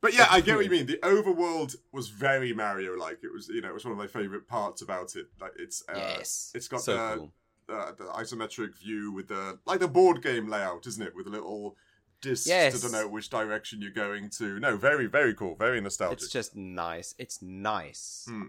[0.00, 0.86] But yeah, I get what you mean.
[0.86, 3.18] The overworld was very Mario like.
[3.22, 5.26] It was, you know, it was one of my favorite parts about it.
[5.40, 7.32] Like it's, uh, yes it's got so the, cool
[7.70, 11.14] uh, the isometric view with the like the board game layout, isn't it?
[11.14, 11.76] With a little
[12.20, 12.80] disc Yes.
[12.80, 14.58] to denote which direction you're going to.
[14.60, 15.54] No, very, very cool.
[15.56, 16.18] Very nostalgic.
[16.22, 18.48] it's just nice it's nice Hmm.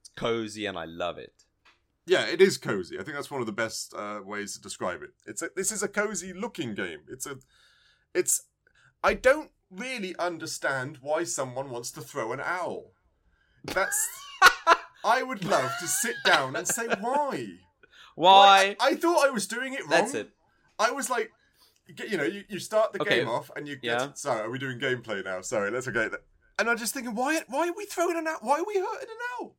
[0.00, 1.44] it's cozy and i love it
[2.06, 2.98] Yeah, it is cozy.
[2.98, 5.10] I think that's one of the best uh, ways to describe it.
[5.26, 7.00] It's a, this is a cozy looking game.
[7.06, 7.36] It's a,
[8.14, 8.44] it's.
[9.04, 12.92] I don't really understand why someone wants to throw an owl.
[13.62, 13.98] That's.
[15.04, 17.46] I would love to sit down and say why.
[18.14, 19.90] why I, I thought I was doing it wrong.
[19.90, 20.30] that's it
[20.78, 21.30] I was like,
[22.08, 23.18] you know, you, you start the Okay.
[23.20, 24.00] game off and you get.
[24.00, 24.12] Yeah.
[24.14, 25.40] Sorry, are we doing gameplay now?
[25.40, 26.08] Sorry, let's okay.
[26.58, 27.40] And I'm just thinking, why?
[27.48, 28.38] Why are we throwing an owl?
[28.40, 29.54] Why are we hurting an owl?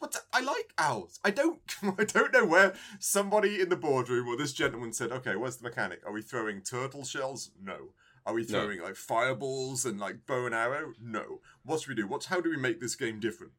[0.00, 1.20] But I like owls.
[1.24, 1.60] I don't.
[1.98, 5.62] I don't know where somebody in the boardroom or this gentleman said, "Okay, where's the
[5.68, 6.00] mechanic?
[6.04, 7.50] Are we throwing turtle shells?
[7.62, 7.94] No.
[8.26, 8.48] Are we No.
[8.62, 10.92] throwing like fireballs and like bow and arrow?
[11.00, 11.40] No.
[11.64, 12.06] What should we do?
[12.08, 13.52] What's how do we make this game different?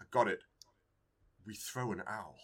[0.00, 0.42] I got it.
[1.46, 2.36] We throw an owl.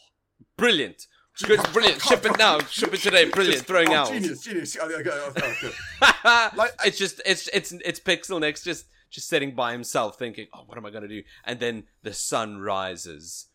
[0.57, 1.07] Brilliant.
[1.45, 2.03] Good, brilliant.
[2.03, 2.59] Ship it now.
[2.61, 3.27] Ship it today.
[3.27, 3.65] Brilliant.
[3.67, 4.11] Throwing oh, owls.
[4.11, 4.77] Genius, genius.
[4.81, 5.79] Oh.
[6.57, 10.77] Like- it's just it's it's it's Pixelnicks just just sitting by himself thinking, oh, what
[10.77, 11.23] am I gonna do?
[11.45, 13.47] And then the sun rises.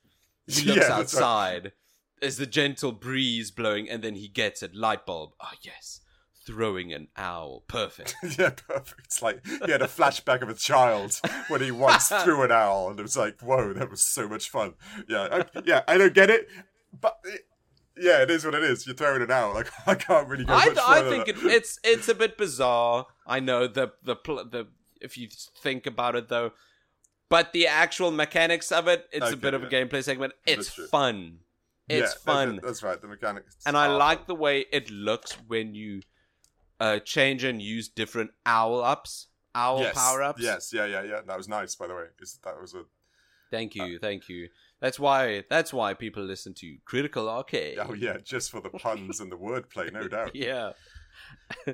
[0.47, 1.21] He looks Yeah, that's right.
[1.21, 1.71] outside.
[2.21, 4.73] There's the gentle breeze blowing, and then he gets it.
[4.73, 5.33] Light bulb.
[5.41, 5.99] Ah, yes.
[6.45, 7.63] Throwing an owl.
[7.67, 8.15] Perfect.
[8.37, 9.01] yeah, perfect.
[9.05, 11.19] It's like he had a flashback of a child
[11.49, 14.49] when he once threw an owl, and it was like, "Whoa, that was so much
[14.49, 14.73] fun."
[15.07, 16.47] Yeah, I, yeah, I don't get it,
[16.99, 17.45] but it,
[17.97, 18.85] yeah, it is what it is.
[18.87, 19.53] You're throwing it out.
[19.53, 23.07] Like I can't really go I, much I think it, it's it's a bit bizarre.
[23.27, 24.67] I know the the pl- the
[25.01, 25.27] if you
[25.61, 26.51] think about it though,
[27.29, 30.33] but the actual mechanics of it, it's a Okay, bit of a gameplay segment.
[30.45, 31.39] It's fun.
[31.89, 32.99] It's Yeah, fun, that- that's right.
[33.01, 34.25] The mechanics, and I like fun.
[34.27, 36.01] the way it looks when you
[36.79, 40.41] uh, change and use different owl ups, owl yes, power ups.
[40.41, 41.21] Yes, yeah, yeah, yeah.
[41.27, 42.05] That was nice, by the way.
[42.21, 42.83] Is that was a
[43.51, 44.47] Thank you, thank you.
[44.83, 47.79] That's why that's why people listen to Critical Arcade.
[47.79, 50.35] oh yeah, just for the puns and the wordplay, no doubt.
[50.47, 50.73] yeah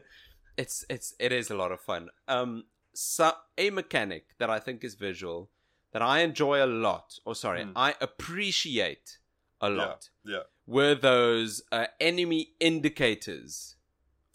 [0.57, 4.83] it's it's it is a lot of fun um so a mechanic that i think
[4.83, 5.49] is visual
[5.93, 7.71] that i enjoy a lot or sorry Hmm.
[7.75, 9.17] i appreciate
[9.61, 10.43] a lot Yeah.
[10.67, 13.75] were those uh, enemy indicators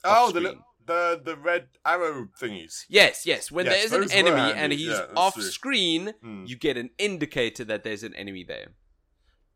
[0.06, 0.62] Oh, the, li- screen.
[0.87, 2.85] The the red arrow thingies.
[2.88, 5.42] yes yes when Yes, there's an enemy and he's Yeah, off true.
[5.42, 6.44] screen Hmm.
[6.47, 8.68] you get an indicator that there's an enemy there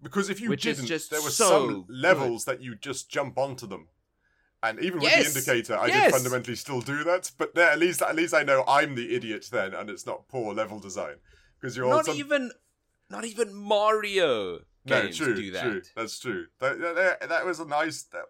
[0.03, 3.37] Because if you Which didn't, just there were so some levels that you just jump
[3.37, 3.88] onto them.
[4.62, 6.05] And even with Yes, the indicator, I yes.
[6.05, 7.31] did fundamentally still do that.
[7.38, 10.29] But there, at least, at least I know I'm the idiot then, and it's not
[10.29, 11.17] poor level design.
[11.61, 12.51] Because you're not also even
[13.11, 15.83] not even mario no, games true, do that true.
[15.97, 16.47] That's true.
[16.61, 18.03] That, that, that was a nice.
[18.12, 18.27] That,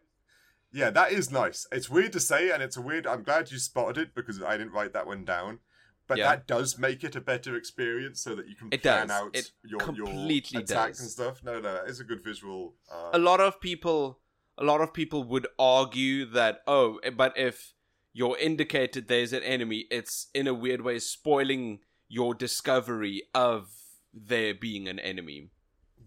[0.73, 1.67] yeah, that is nice.
[1.73, 3.07] It's weird to say, and it's a weird.
[3.07, 5.61] I'm glad you spotted it because I didn't write that one down.
[6.07, 6.31] But Yeah.
[6.31, 9.11] that does make it a better experience, so that you can It plan does.
[9.23, 11.01] out It your completely your attacks does.
[11.01, 11.45] and stuff.
[11.45, 12.77] No, no, it's a good visual.
[12.91, 14.21] Uh, a lot of people
[14.57, 17.75] a lot of people would argue that oh but if
[18.13, 21.79] you're indicated there's an enemy it's in a weird way spoiling
[22.09, 23.71] your discovery of
[24.13, 25.51] there being an enemy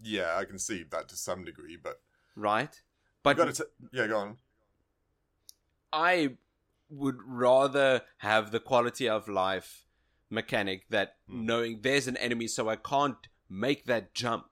[0.04, 2.02] yeah, I can see that to some degree, but
[2.36, 2.82] right
[3.22, 4.36] but to yeah, go on.
[5.92, 6.36] I
[6.88, 9.86] would rather have the quality of life
[10.30, 11.46] mechanic that Hmm.
[11.46, 14.46] knowing there's an enemy so i can't make that jump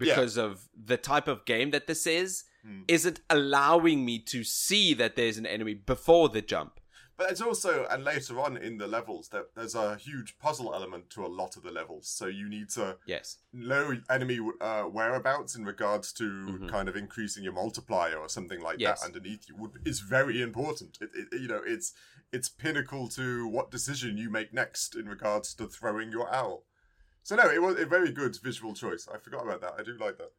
[0.00, 0.14] Yeah.
[0.16, 2.82] because of the type of game that this is Hmm.
[2.88, 6.80] isn't allowing me to see that there's an enemy before the jump
[7.16, 11.10] But it's also, and later on in the levels, there, there's a huge puzzle element
[11.10, 12.08] to a lot of the levels.
[12.08, 16.68] So you need to yes know enemy uh, whereabouts in regards to Mhm.
[16.68, 19.00] kind of increasing your multiplier or something like Yes.
[19.00, 20.98] that underneath you would is very important.
[21.00, 21.92] It, it, you know, it's
[22.32, 26.64] it's pinnacle to what decision you make next in regards to throwing your owl.
[27.22, 29.06] So no, it was a very good visual choice.
[29.06, 29.74] I forgot about that.
[29.78, 30.32] I do like that.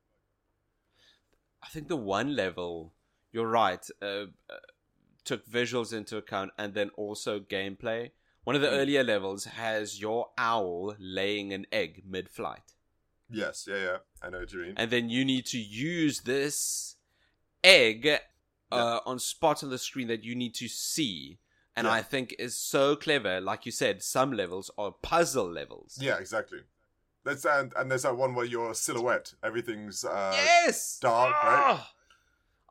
[1.63, 2.93] I think the one level,
[3.31, 4.57] you're right, uh, uh,
[5.25, 8.11] took visuals into account and then also gameplay.
[8.43, 8.79] One of the Mm.
[8.79, 12.75] earlier levels has your owl laying an egg mid flight.
[13.29, 13.97] Yes, yeah, yeah.
[14.21, 14.73] I know what you mean.
[14.77, 16.95] And then you need to use this
[17.63, 18.19] egg
[18.71, 21.39] uh, on spots on the screen that you need to see.
[21.75, 21.93] And Yeah.
[21.93, 23.41] I think is so clever.
[23.41, 25.97] Like you said, some levels are puzzle levels.
[25.99, 26.59] Yeah, exactly.
[27.23, 30.99] That's and, and there's that one where your silhouette, everything's uh, yes!
[30.99, 31.83] dark, right?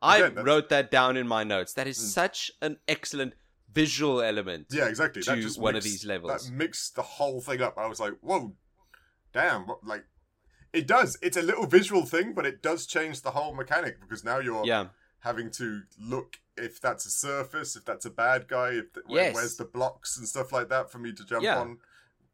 [0.01, 1.73] I Again, that's- wrote that down in my notes.
[1.73, 3.33] That is such an excellent
[3.71, 4.67] visual element.
[4.71, 5.21] Yeah, exactly.
[5.23, 6.47] to that just one of these levels.
[6.49, 7.77] That mixed the whole thing up.
[7.77, 8.55] I was like, whoa,
[9.33, 9.67] damn!
[9.67, 10.05] What, like,
[10.73, 11.17] it does.
[11.21, 14.65] It's a little visual thing, but it does change the whole mechanic because now you're
[14.65, 14.87] Yeah.
[15.21, 19.23] having to look if that's a surface, if that's a bad guy, if the, where,
[19.25, 19.35] Yes.
[19.35, 21.59] where's the blocks and stuff like that for me to jump Yeah.
[21.59, 21.79] on.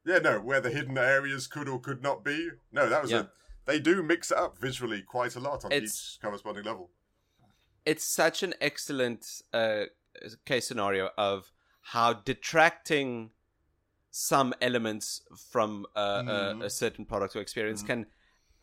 [0.06, 2.50] Yeah, no, where the hidden areas could or could not be.
[2.72, 3.20] No, that was Yeah.
[3.22, 3.26] a.
[3.66, 6.92] They do mix it up visually quite a lot on It's- each corresponding level.
[7.86, 9.86] It's such an excellent uh,
[10.46, 13.32] case scenario of how detracting
[14.12, 16.62] some elements from uh, Mhm.
[16.62, 17.88] a, a certain product or experience Mhm.
[17.88, 18.06] can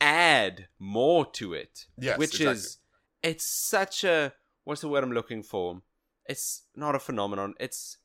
[0.01, 1.87] add more to it.
[1.99, 2.53] Yes, which exactly.
[2.53, 2.79] is
[3.23, 5.83] it's such a what's the word I'm looking for?
[6.27, 7.55] It's not a phenomenon.
[7.59, 7.99] It's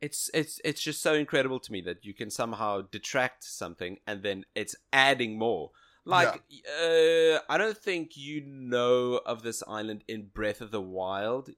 [0.00, 4.22] it's it's it's just so incredible to me that you can somehow detract something and
[4.22, 5.70] then it's adding more.
[6.06, 6.42] Like
[6.80, 11.50] uh I don't think you know of this island in Breath of the Wild,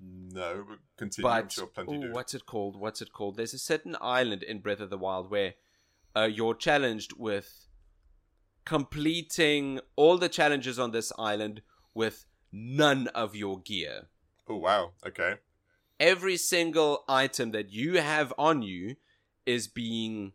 [0.00, 1.30] No, but continue.
[1.30, 2.12] But sure plenty ooh, do.
[2.12, 2.78] what's it called?
[2.78, 3.36] What's it called?
[3.36, 5.54] There's a certain island in Breath of the Wild where
[6.16, 7.68] uh, you're challenged with
[8.64, 11.62] completing all the challenges on this island
[11.94, 14.08] with none of your gear.
[14.48, 14.92] Oh wow.
[15.06, 15.34] Okay.
[16.00, 18.96] Every single item that you have on you
[19.46, 20.32] is being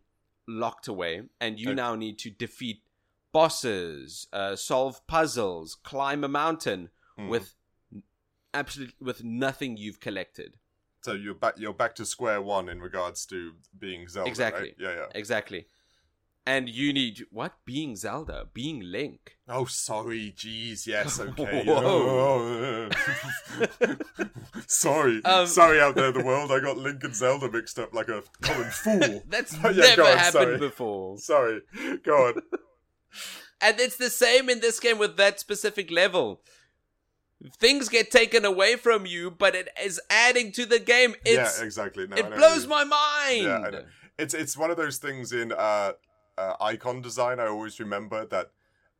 [0.48, 1.76] locked away, and you Okay.
[1.76, 2.82] now need to defeat
[3.32, 7.28] bosses, uh, solve puzzles, climb a mountain Hmm.
[7.28, 7.54] with
[8.54, 10.56] absolutely with nothing you've collected.
[11.02, 11.54] So you're back.
[11.58, 14.24] You're back to square one in regards to being Zelda.
[14.24, 14.30] right?
[14.30, 14.74] Exactly.
[14.78, 14.94] Yeah.
[14.94, 15.06] Yeah.
[15.14, 15.66] Exactly.
[16.46, 17.52] And you need what?
[17.64, 19.36] Being Zelda, being Link.
[19.48, 20.32] Oh, sorry.
[20.36, 20.86] Jeez.
[20.86, 21.20] Yes.
[21.20, 21.64] Okay.
[21.64, 22.88] Whoa.
[22.90, 23.86] Oh,
[24.66, 25.20] sorry.
[25.24, 26.50] Um, sorry out there, in the world.
[26.50, 29.22] I got Link and Zelda mixed up like a common fool.
[29.28, 30.58] That's Yeah, never on, happened sorry.
[30.58, 31.18] before.
[31.18, 31.60] sorry.
[32.04, 32.42] Go on.
[33.60, 36.40] And it's the same in this game with that specific level.
[37.58, 41.14] Things get taken away from you, but it is adding to the game.
[41.24, 41.64] It's yeah.
[41.64, 42.06] Exactly.
[42.06, 43.72] No, it blows my mind.
[43.72, 43.80] Yeah,
[44.18, 45.92] It's it's one of those things in uh,
[46.36, 47.40] uh, icon design.
[47.40, 48.50] I always remember that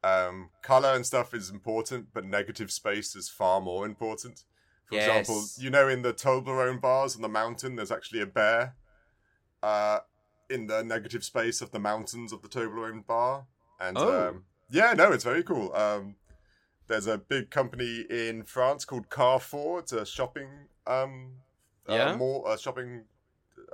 [0.02, 4.44] um, color and stuff is important, but negative space is far more important.
[4.86, 8.74] For example, you know, in the Toblerone bars on the mountain, there's actually a bear.
[9.62, 10.00] Uh,
[10.48, 13.46] in the negative space of the mountains of the Toblerone bar,
[13.80, 14.28] and Oh.
[14.28, 15.74] um, yeah, no, it's very cool.
[15.74, 16.16] Um,
[16.86, 19.78] there's a big company in France called Carrefour.
[19.80, 20.48] It's a shopping
[20.86, 21.34] um,
[21.88, 22.18] uh, Yeah?
[22.46, 23.04] uh, shopping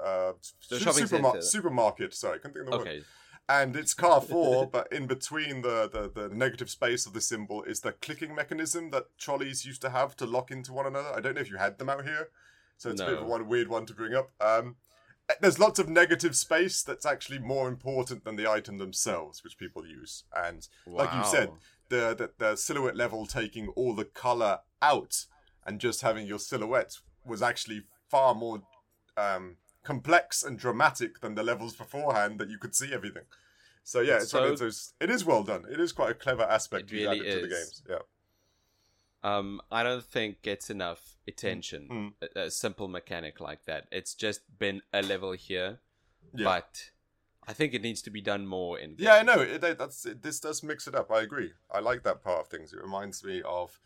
[0.02, 0.32] uh,
[0.78, 1.40] shopping centre.
[1.42, 2.12] supermarket.
[2.14, 2.86] Sorry, I couldn't think of the word.
[2.88, 3.02] Okay.
[3.48, 7.80] And it's Carrefour, but in between the, the, the negative space of the symbol is
[7.80, 11.10] the clicking mechanism that trolleys used to have to lock into one another.
[11.14, 12.28] I don't know if you had them out here,
[12.76, 14.30] so it's a bit of a one weird one to bring up.
[14.40, 14.76] Um,
[15.40, 19.86] there's lots of negative space that's actually more important than the item themselves, which people
[19.86, 20.24] use.
[20.34, 21.50] And like you said,
[21.88, 25.26] the, the the silhouette level taking all the color out
[25.64, 28.62] and just having your silhouette was actually far more
[29.16, 33.24] um, complex and dramatic than the levels beforehand that you could see everything.
[33.82, 34.94] So yeah, It's it's, one of so- those.
[35.00, 35.64] It is well done.
[35.70, 37.82] It is quite a clever aspect It really added to the games.
[37.88, 37.98] Yeah.
[39.28, 41.88] Um, I don't think gets enough attention.
[42.22, 42.28] Mm.
[42.36, 43.86] A, a simple mechanic like that.
[43.90, 45.80] It's just been a level here,
[46.34, 46.44] Yeah.
[46.44, 46.90] but
[47.48, 48.94] I think it needs to be done more in.
[48.98, 49.40] Yeah, I know.
[49.40, 51.10] It, it- that's it, this does mix it up.
[51.10, 51.52] I agree.
[51.70, 52.72] I like that part of things.
[52.72, 53.80] It reminds me of,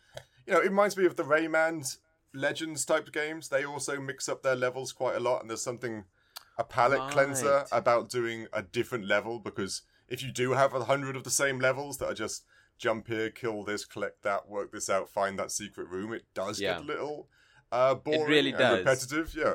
[0.45, 1.97] you know, it reminds me of the Rayman
[2.33, 3.49] Legends type games.
[3.49, 6.05] They also mix up their levels quite a lot, and there's something
[6.57, 11.15] a palette cleanser about doing a different level because if you do have a hundred
[11.15, 12.43] of the same levels that are just
[12.81, 16.59] jump here, kill this, collect that, work this out, find that secret room, it does
[16.59, 16.73] Yeah.
[16.73, 17.29] get a little
[17.71, 18.77] uh, boring really and does.
[18.79, 19.33] repetitive.
[19.33, 19.53] Yeah,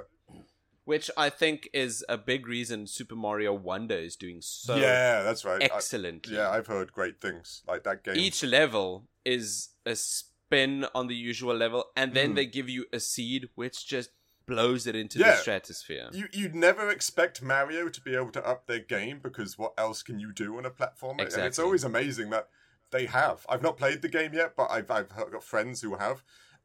[0.85, 5.45] Which I think is a big reason Super Mario Wonder is doing so yeah, that's
[5.45, 5.61] right.
[5.61, 6.27] Excellent.
[6.29, 8.17] yeah, I've heard great things like that game.
[8.17, 12.37] Each level is a spin on the usual level, and then Mhm.
[12.37, 14.11] they give you a seed which just
[14.47, 15.33] blows it into Yeah.
[15.33, 16.09] the stratosphere.
[16.13, 20.05] You you'd never expect Mario to be able to up their game because what else
[20.05, 21.19] can you do on a platform?
[21.19, 22.49] And it's always amazing that
[22.97, 23.45] they have.
[23.49, 26.23] I've not played the game yet, but I've I've got friends who have,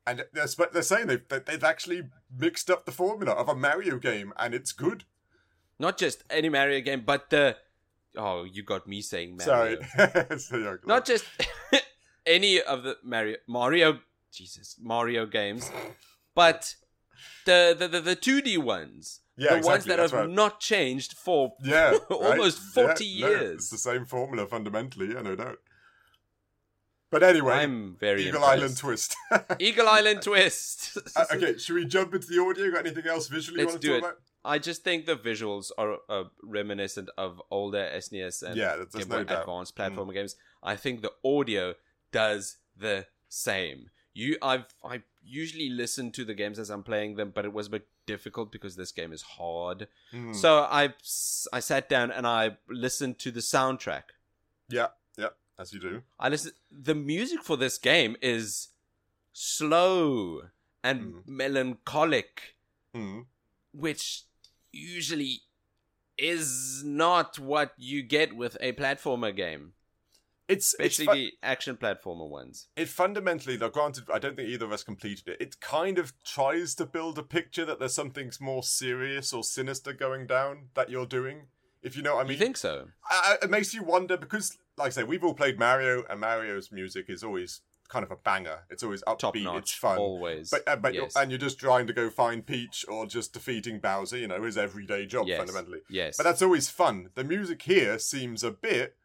[0.08, 2.04] and they're they're saying they've they- they've actually
[2.46, 5.04] mixed up the formula of a Mario game, and it's good.
[5.80, 7.58] Not just any Mario game, but the
[8.16, 9.82] oh, you got me saying Mario.
[9.96, 11.26] Sorry, So, Not just
[12.26, 14.00] any of the Mario Mario
[14.32, 15.70] Jesus Mario games,
[16.36, 16.76] but
[17.46, 19.20] the the the, the 2D ones.
[19.38, 20.30] Yeah, the ones that have right.
[20.30, 22.12] not changed for yeah, right?
[22.12, 23.56] almost Yeah, 40 no, years.
[23.56, 25.14] it's the same formula fundamentally.
[25.14, 25.58] Yeah, no doubt.
[27.12, 28.54] But anyway, I'm very Eagle impressed.
[28.58, 29.16] Island twist.
[29.60, 30.98] Eagle Island twist.
[31.16, 32.72] Uh, okay, should we jump into the audio?
[32.72, 34.06] Got anything else visually you Let's want to do talk it.
[34.14, 34.22] about?
[34.44, 39.24] I just think the visuals are uh, reminiscent of older SNES and Yeah, Game no
[39.24, 39.26] Boy.
[39.26, 39.40] Mm.
[39.42, 40.36] Advanced platformer games.
[40.64, 41.76] I think the audio
[42.12, 43.92] does the same.
[44.14, 47.68] You, I've, I usually listen to the games as I'm playing them, but it was
[47.68, 49.88] a bit difficult because this game is hard.
[50.12, 50.34] Hmm.
[50.34, 54.04] So I sat down and I listened to the soundtrack.
[54.70, 54.88] Yeah,
[55.62, 56.02] as you do.
[56.20, 56.52] I listen.
[56.72, 58.70] The music for this game is
[59.34, 60.42] slow
[60.84, 61.28] and Mm.
[61.28, 62.56] melancholic.
[62.94, 63.22] Hmm.
[63.74, 64.24] which
[64.74, 65.44] usually
[66.18, 69.72] is not what you get with a platformer game,
[70.50, 72.68] It's it's especially fu- the action platformer ones.
[72.76, 73.56] it fundamentally.
[73.56, 75.38] Though, granted, I don't think either of us completed it.
[75.40, 79.94] It kind of tries to build a picture that there's something more serious or sinister
[79.94, 81.48] going down that you're doing.
[81.82, 82.34] If you know what I mean.
[82.34, 82.90] you think so?
[83.10, 86.72] I- it makes you wonder because, like I say, we've all played Mario, and Mario's
[86.72, 88.60] music is always kind of a banger.
[88.70, 89.20] It's always upbeat.
[89.20, 89.98] Top It's fun.
[89.98, 90.50] always.
[90.50, 91.12] But, uh, but yes.
[91.14, 94.42] you're, and you're just trying to go find Peach or just defeating Bowser, you know,
[94.42, 95.38] his everyday job yes.
[95.38, 95.80] fundamentally.
[95.90, 97.10] Yes, But that's always fun.
[97.16, 98.96] The music here seems a bit,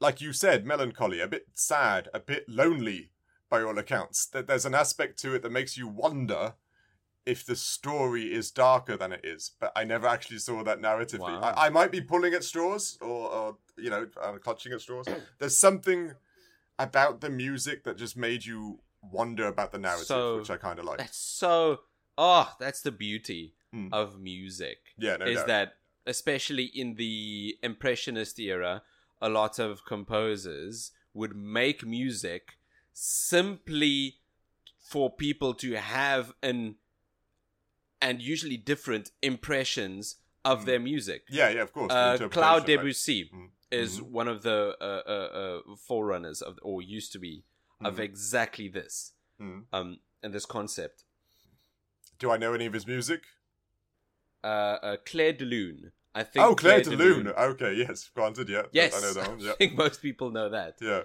[0.00, 3.12] like you said, melancholy, a bit sad, a bit lonely
[3.48, 4.26] by all accounts.
[4.26, 6.54] That there's an aspect to it that makes you wonder
[7.26, 11.20] if the story is darker than it is, but I never actually saw that narratively.
[11.20, 11.40] Wow.
[11.40, 15.06] I, I might be pulling at straws or, or you know, uh, clutching at straws.
[15.38, 16.12] There's something
[16.78, 20.78] about the music that just made you wonder about the narrative, So- which I kind
[20.78, 20.98] of like.
[20.98, 21.80] That's so.
[22.18, 23.90] Oh, that's the beauty Mm.
[23.92, 24.78] of music.
[24.98, 25.46] Yeah, no is doubt.
[25.46, 25.72] that
[26.04, 28.82] especially in the impressionist era
[29.22, 32.58] a lot of composers would make music
[32.92, 34.16] simply
[34.78, 36.74] for people to have an
[38.02, 40.64] and usually different impressions of Mm.
[40.66, 41.92] their music yeah, yeah, of course.
[41.92, 42.66] uh, right?
[42.66, 43.50] Debussy Mm.
[43.70, 44.10] is Mhm.
[44.10, 47.44] one of the uh, uh, uh, forerunners of, or used to be,
[47.84, 48.00] of Mhm.
[48.00, 49.66] exactly this, Mm.
[49.72, 51.04] um, and this concept.
[52.18, 53.24] Do I know any of his music?
[54.42, 54.46] Uh,
[54.82, 56.44] uh, Clair de Lune, I think.
[56.46, 57.28] Oh, Clair de de Lune.
[57.28, 58.62] Okay, yes, granted, yeah.
[58.72, 59.48] Yes, I know that one.
[59.48, 60.78] I think most people know that.
[60.80, 61.02] yeah.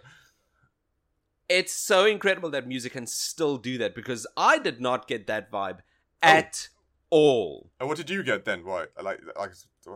[1.47, 5.51] It's so incredible that music can still do that because I did not get that
[5.51, 5.79] vibe
[6.23, 6.27] Oh.
[6.27, 6.69] at
[7.10, 7.72] all.
[7.80, 8.65] And what did you get then?
[8.65, 9.52] Why, like, like,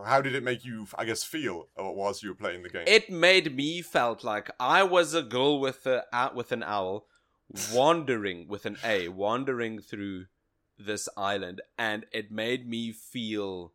[0.06, 0.88] how did it make you?
[0.98, 2.84] I guess feel uh, whilst you were playing the game.
[2.88, 7.08] It made me felt like I was a girl with a uh, with an owl,
[7.74, 10.26] wandering with an A, wandering through
[10.78, 13.74] this island, and it made me feel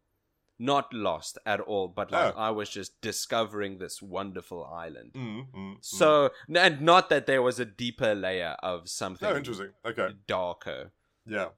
[0.59, 2.39] not lost at all, but like Oh.
[2.39, 5.13] I was just discovering this wonderful island.
[5.15, 5.77] Mm, mm, mm.
[5.81, 9.73] So, and not that there was a deeper layer of something oh, interesting.
[9.85, 10.93] Okay, darker.
[11.27, 11.49] yeah.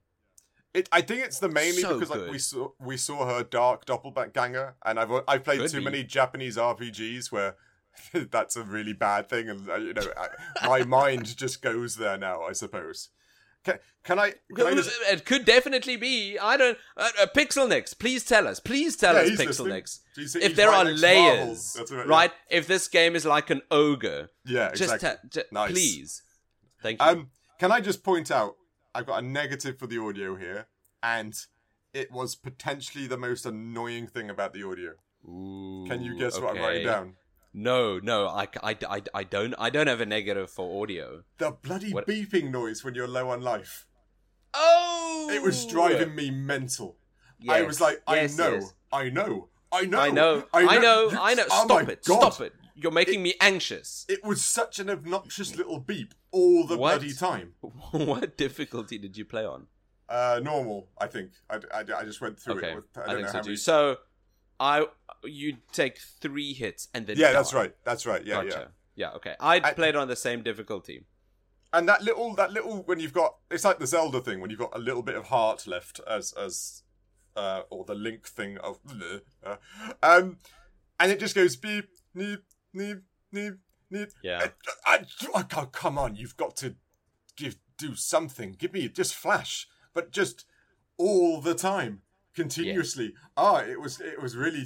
[0.76, 2.30] It, I think it's the mainly So because like good.
[2.30, 5.84] we saw we saw her dark doppelganger, and I've I've played Could too be.
[5.84, 7.56] many Japanese RPGs where
[8.12, 12.18] that's a really bad thing, and uh, you know I, my mind just goes there
[12.18, 12.42] now.
[12.42, 13.08] I suppose.
[13.64, 14.34] Can, can I?
[14.54, 16.38] Can I just, It could definitely be.
[16.38, 16.78] I don't.
[16.96, 18.60] Uh, uh, Pixelnicks, please tell us.
[18.60, 19.82] Please tell Yeah, us, he's Pixel listening.
[20.14, 21.46] He's- If there right are next to Marvel.
[21.46, 22.30] layers, right.
[22.48, 25.42] If this game is like an ogre, Yeah, just, exactly.
[25.42, 25.72] ta- Nice.
[25.72, 26.22] please.
[26.80, 27.08] Thank you.
[27.08, 28.54] Um, can I just point out?
[28.96, 30.68] I've got a negative for the audio here,
[31.02, 31.34] and
[31.92, 34.92] it was potentially the most annoying thing about the audio.
[35.22, 37.14] Can you Ooh, guess what I'm writing down?
[37.52, 39.54] No, no, I, I, I, I don't.
[39.58, 41.24] I don't have a negative for audio.
[41.36, 43.86] The bloody What- beeping noise when you're low on life.
[44.54, 46.96] Oh, It was driving me mental.
[47.38, 47.54] Yes.
[47.56, 48.72] I was like, I Yes, know, yes.
[48.90, 51.42] I know, I know, I know, I know, I know.
[51.42, 52.02] You- oh Stop my it!
[52.06, 52.32] God.
[52.32, 52.54] Stop it!
[52.78, 54.04] You're making me anxious.
[54.08, 57.00] It was such an obnoxious little beep all the What?
[57.00, 57.54] bloody time.
[57.90, 59.66] what difficulty did you play on?
[60.08, 61.30] Uh, normal, I think.
[61.48, 62.76] I, I, I just went through Okay, it.
[62.76, 63.48] With, I, I, don't think know so how too.
[63.48, 63.56] many.
[63.56, 63.96] So,
[64.60, 64.86] I
[65.24, 67.74] you take three hits and then yeah, that's right.
[67.84, 68.24] That's right.
[68.24, 68.50] Yeah, yeah.
[68.50, 68.68] gotcha.
[68.94, 69.34] Yeah, okay.
[69.40, 71.04] I I- played on the same difficulty.
[71.72, 74.60] And that little, that little, when you've got, it's like the Zelda thing when you've
[74.60, 76.82] got a little bit of heart left, as as,
[77.34, 78.78] uh, or the Link thing of,
[79.44, 79.56] uh,
[80.02, 80.38] um,
[80.98, 82.38] and it just goes beep, neep,
[82.76, 83.54] neep, neep,
[83.90, 84.08] neep.
[84.22, 84.48] Yeah.
[84.86, 84.98] I,
[85.34, 86.74] I, I can't- come on, you've got to
[87.36, 88.54] give do something.
[88.58, 90.44] Give me just flash, but just
[90.98, 92.02] all the time,
[92.34, 93.14] continuously.
[93.36, 94.64] Ah, it was it was really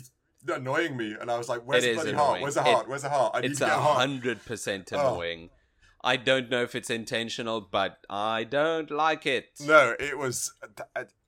[0.48, 2.40] annoying me, and I was like, "Where's the bloody heart?
[2.40, 2.88] Where's the It- heart?
[2.88, 3.32] Where's the heart?
[3.34, 4.98] I need It's to a get a heart." hundred percent Oh.
[5.14, 5.50] annoying.
[6.02, 9.48] I don't know if it's intentional, but I don't like it.
[9.60, 10.50] No, it was,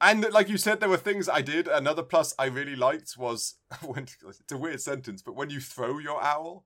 [0.01, 1.69] and like you said, there were things I did.
[1.69, 5.99] Another plus I really liked was when it's a weird sentence, but when you throw
[5.99, 6.65] your owl,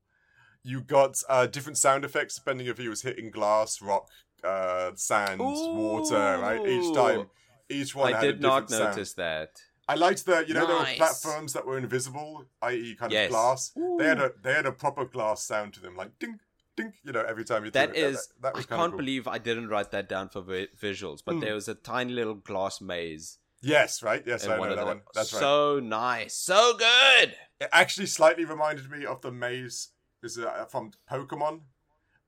[0.66, 4.08] you got uh, different sound effects depending if he was hitting glass, rock,
[4.42, 6.38] uh, sand, water.
[6.40, 7.26] Right, each time,
[7.68, 8.12] each one.
[8.12, 8.96] I had a did not different sound.
[8.96, 9.50] notice that.
[9.88, 13.26] I liked the, you know, there were platforms that were invisible, i.e., kind Yes.
[13.26, 13.72] of glass.
[13.98, 16.40] They had a they had a proper glass sound to them, like ding,
[16.76, 16.92] ding.
[17.04, 18.10] You know, every time you That threw it.
[18.10, 18.98] is, that, that I was can't cool.
[18.98, 21.40] believe I didn't write that down for vi- visuals, but Hmm.
[21.40, 23.38] there was a tiny little glass maze.
[23.62, 24.22] Yes, right.
[24.26, 25.02] Yes, I know that the- one.
[25.14, 25.40] That's right.
[25.40, 27.36] So nice, so good.
[27.60, 29.90] It actually slightly reminded me of the maze.
[30.22, 31.60] Is uh, from Pokemon?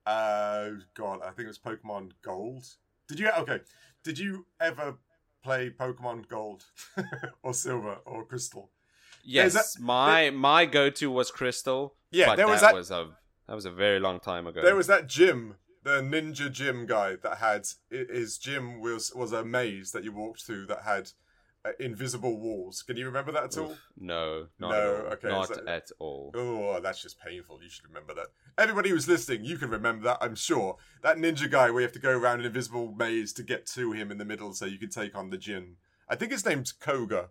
[0.05, 2.65] Uh, God, I think it was Pokemon Gold.
[3.07, 3.29] Did you?
[3.37, 3.59] Okay.
[4.03, 4.97] Did you ever
[5.43, 6.65] play Pokemon Gold
[7.43, 8.71] or Silver or Crystal?
[9.23, 11.95] Yes, that- my my go to was Crystal.
[12.11, 13.09] Yeah, there was that that- was a
[13.47, 14.61] that was a very long time ago.
[14.61, 19.43] There was that gym, the ninja gym guy that had his gym was was a
[19.43, 21.11] maze that you walked through that had
[21.65, 22.81] uh, invisible walls.
[22.83, 23.71] Can you remember that at all?
[23.71, 25.13] Oof, no, not No, at all.
[25.13, 26.31] okay, not at all.
[26.35, 27.59] Oh, that's just painful.
[27.61, 28.27] You should remember that.
[28.57, 30.77] Everybody who's listening, you can remember that, I'm sure.
[31.01, 33.91] That ninja guy where you have to go around an invisible maze to get to
[33.91, 35.75] him in the middle so you can take on the Jin.
[36.07, 37.29] I think his name's Koga,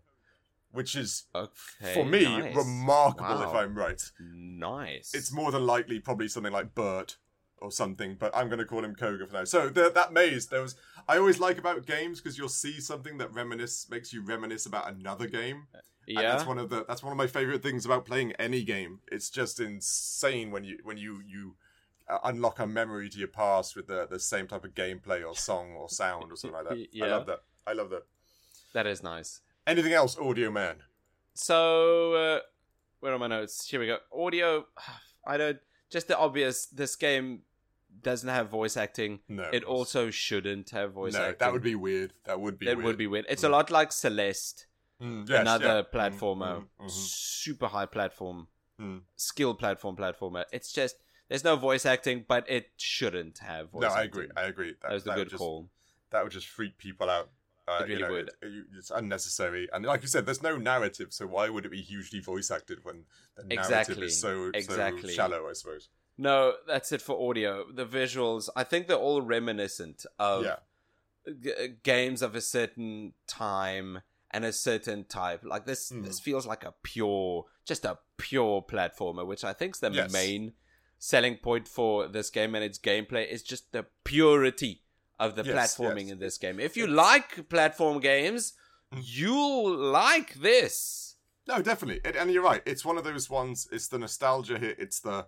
[0.72, 2.54] which is, Okay, for me, nice.
[2.54, 4.02] remarkable if I'm right.
[4.20, 5.14] nice.
[5.14, 7.16] It's more than likely probably something like Bert
[7.60, 9.44] or something, but I'm going to call him Koga for now.
[9.44, 10.76] So the, that maze, there was.
[11.08, 14.90] I always like about games because you'll see something that reminisce makes you reminisce about
[14.90, 15.66] another game.
[16.06, 16.32] And yeah.
[16.32, 19.00] that's one of the that's one of my favorite things about playing any game.
[19.12, 21.56] It's just insane when you when you you
[22.08, 25.34] uh, unlock a memory to your past with the the same type of gameplay or
[25.34, 26.78] song or sound or something like that.
[26.78, 27.16] Y- I yeah.
[27.16, 27.40] love that.
[27.66, 28.02] I love that.
[28.72, 29.40] That is nice.
[29.66, 30.76] Anything else, Audio Man?
[31.34, 32.40] So, uh,
[33.00, 33.68] where are my notes?
[33.68, 33.98] Here we go.
[34.12, 34.66] Audio.
[35.26, 35.58] I don't.
[35.90, 36.66] Just the obvious.
[36.66, 37.42] This game
[38.02, 39.20] doesn't have voice acting.
[39.28, 39.44] No.
[39.52, 41.22] It also shouldn't have voice acting.
[41.22, 41.38] no, acting.
[41.46, 42.12] that would be weird.
[42.24, 42.84] That would be It weird.
[42.86, 43.26] would be weird.
[43.28, 44.66] It's a lot like Celeste,
[45.00, 46.00] Mm, yes, another yeah.
[46.00, 46.90] platformer, Mm, mm, mhm.
[46.90, 48.48] super high platform,
[48.80, 49.02] Mm.
[49.16, 50.44] skill platform platformer.
[50.52, 50.96] It's just
[51.28, 54.00] there's no voice acting, but it shouldn't have voice No, acting.
[54.00, 54.28] I agree.
[54.36, 54.74] I agree.
[54.82, 55.68] That was the would good just, call.
[56.10, 57.30] That would just freak people out.
[57.68, 58.30] Uh, It you know, would.
[58.40, 61.82] it- it's unnecessary, and like you said, there's no narrative, so why would it be
[61.82, 63.04] hugely voice acted when
[63.36, 64.06] the narrative Exactly.
[64.06, 65.10] is so, Exactly.
[65.10, 65.48] so shallow?
[65.48, 65.90] I suppose.
[66.18, 67.64] No, that's it for audio.
[67.72, 70.56] The visuals, I think they're all reminiscent of yeah.
[71.40, 74.00] g- games of a certain time
[74.32, 75.44] and a certain type.
[75.44, 76.04] Like this, Mm.
[76.04, 80.12] this feels like a pure, just a pure platformer, which I think is the Yes.
[80.12, 80.54] main
[80.98, 84.82] selling point for this game and its gameplay is just the purity
[85.20, 86.10] of the Yes, platforming yes.
[86.12, 86.58] in this game.
[86.58, 88.54] If you It's- like platform games,
[88.92, 89.02] Mm.
[89.04, 91.16] you'll like this.
[91.46, 92.62] No, definitely, it, and you're right.
[92.66, 93.68] It's one of those ones.
[93.70, 94.78] It's the nostalgia hit.
[94.78, 95.26] It's the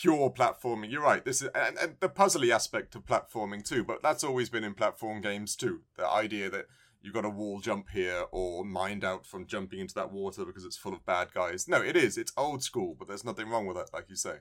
[0.00, 0.90] pure platforming.
[0.90, 1.24] You're right.
[1.24, 3.84] This is and, and the puzzly aspect of platforming too.
[3.84, 5.80] But that's always been in platform games too.
[5.96, 6.66] The idea that
[7.02, 10.64] you've got a wall jump here or mind out from jumping into that water because
[10.64, 11.66] it's full of bad guys.
[11.68, 12.16] No, it is.
[12.16, 14.36] It's old school, but there's nothing wrong with that, like you say.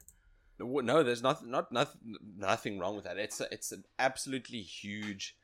[0.59, 3.17] No, there's nothing, not nothing, nothing wrong with that.
[3.17, 5.35] It's a, it's an absolutely huge,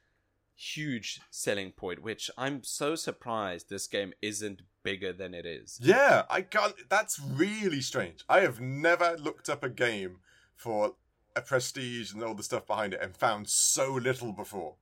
[0.55, 2.01] huge selling point.
[2.01, 5.79] Which I'm so surprised this game isn't bigger than it is.
[5.81, 6.75] Yeah, I can't.
[6.89, 8.23] That's really strange.
[8.29, 10.17] I have never looked up a game
[10.55, 10.93] for
[11.35, 14.75] a prestige and all the stuff behind it and found so little before.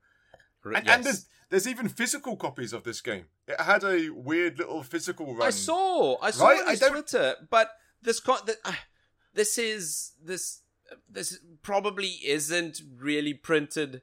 [0.64, 0.96] And, yes.
[0.96, 3.26] and there's there's even physical copies of this game.
[3.48, 5.48] It had a weird little physical run.
[5.48, 6.82] I saw, I saw Right?
[6.82, 7.72] on Twitter, but
[8.02, 8.74] this con- th- uh,
[9.34, 10.62] this is this
[11.10, 14.02] this probably isn't really printed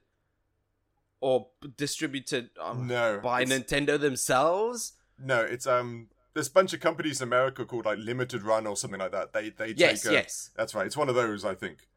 [1.21, 4.93] or distributed um, No, by Nintendo themselves.
[5.21, 6.07] No, it's um.
[6.33, 9.33] There's a bunch of companies in America called like Limited Run or something like that.
[9.33, 10.51] They they Yes, take a, yes.
[10.55, 10.85] That's right.
[10.85, 11.87] It's one of those, I think.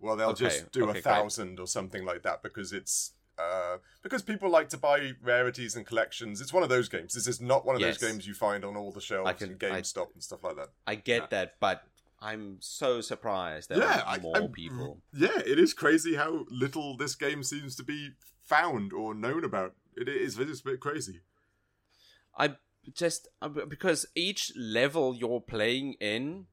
[0.00, 1.04] Well, they'll Okay, just do okay, a great.
[1.04, 5.86] thousand or something like that because it's uh because people like to buy rarities and
[5.86, 6.40] collections.
[6.40, 7.14] It's one of those games.
[7.14, 7.98] This is not one of Yes.
[7.98, 10.56] those games you find on all the shelves I can- in GameStop and stuff like
[10.56, 10.70] that.
[10.86, 11.82] I get that, but
[12.20, 15.00] I'm so surprised there yeah, I- more I'm- people.
[15.12, 18.10] Yeah, it is crazy how little this game seems to be
[18.42, 19.74] found or known about.
[19.96, 21.20] It is it is a bit crazy.
[22.38, 22.56] I
[22.94, 26.46] just uh, because each level you're playing in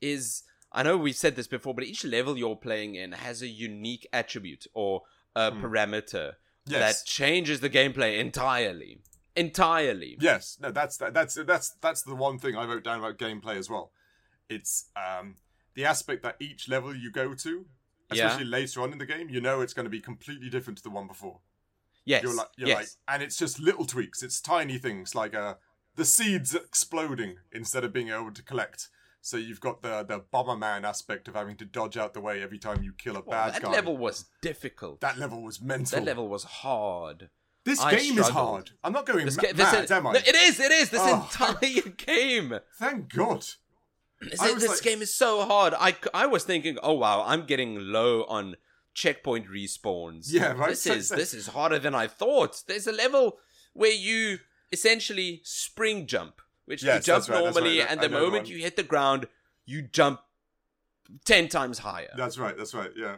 [0.00, 0.42] is
[0.72, 4.06] I know we've said this before, but each level you're playing in has a unique
[4.12, 5.02] attribute or
[5.34, 5.60] a Hmm.
[5.64, 6.34] parameter
[6.66, 7.02] Yes.
[7.02, 8.98] that changes the gameplay entirely.
[9.36, 10.16] Entirely.
[10.20, 13.56] Yes, no, that's that, that's that's that's the one thing I wrote down about gameplay
[13.56, 13.92] as well.
[14.48, 15.36] It's um
[15.74, 17.66] the aspect that each level you go to,
[18.10, 18.26] Yeah.
[18.26, 20.82] especially later on in the game, you know it's going to be completely different to
[20.82, 21.40] the one before.
[22.06, 22.22] Yes.
[22.22, 22.78] You're like, you're yes.
[22.78, 24.22] like, and it's just little tweaks.
[24.22, 25.54] It's tiny things like uh
[25.96, 28.88] the seeds exploding instead of being able to collect.
[29.20, 32.58] So you've got the the Bomberman aspect of having to dodge out the way every
[32.58, 33.68] time you kill a Well, bad that guy.
[33.70, 35.00] That level was difficult.
[35.00, 35.98] that level was mental.
[35.98, 37.28] That level was hard.
[37.64, 38.70] this I game is hard.
[38.84, 40.12] I'm not going This ma- ga- this mad, am I?
[40.12, 40.60] No, it is.
[40.60, 40.90] It is.
[40.90, 41.22] This Oh.
[41.24, 42.60] entire game.
[42.78, 43.44] Thank God.
[44.20, 45.74] This, this like- game is so hard.
[45.78, 48.54] I, I was thinking, oh wow, I'm getting low on
[48.96, 50.32] checkpoint respawns.
[50.32, 50.70] Yeah, right.
[50.70, 52.62] This is this is harder than I thought.
[52.66, 53.38] There's a level
[53.74, 54.38] where you
[54.72, 57.90] essentially spring jump, which Yes, you jump right, normally, right.
[57.90, 59.28] and I the the moment you hit the ground,
[59.66, 60.20] you jump
[61.24, 62.12] ten times higher.
[62.16, 62.56] That's right.
[62.56, 62.90] That's right.
[62.96, 63.16] Yeah.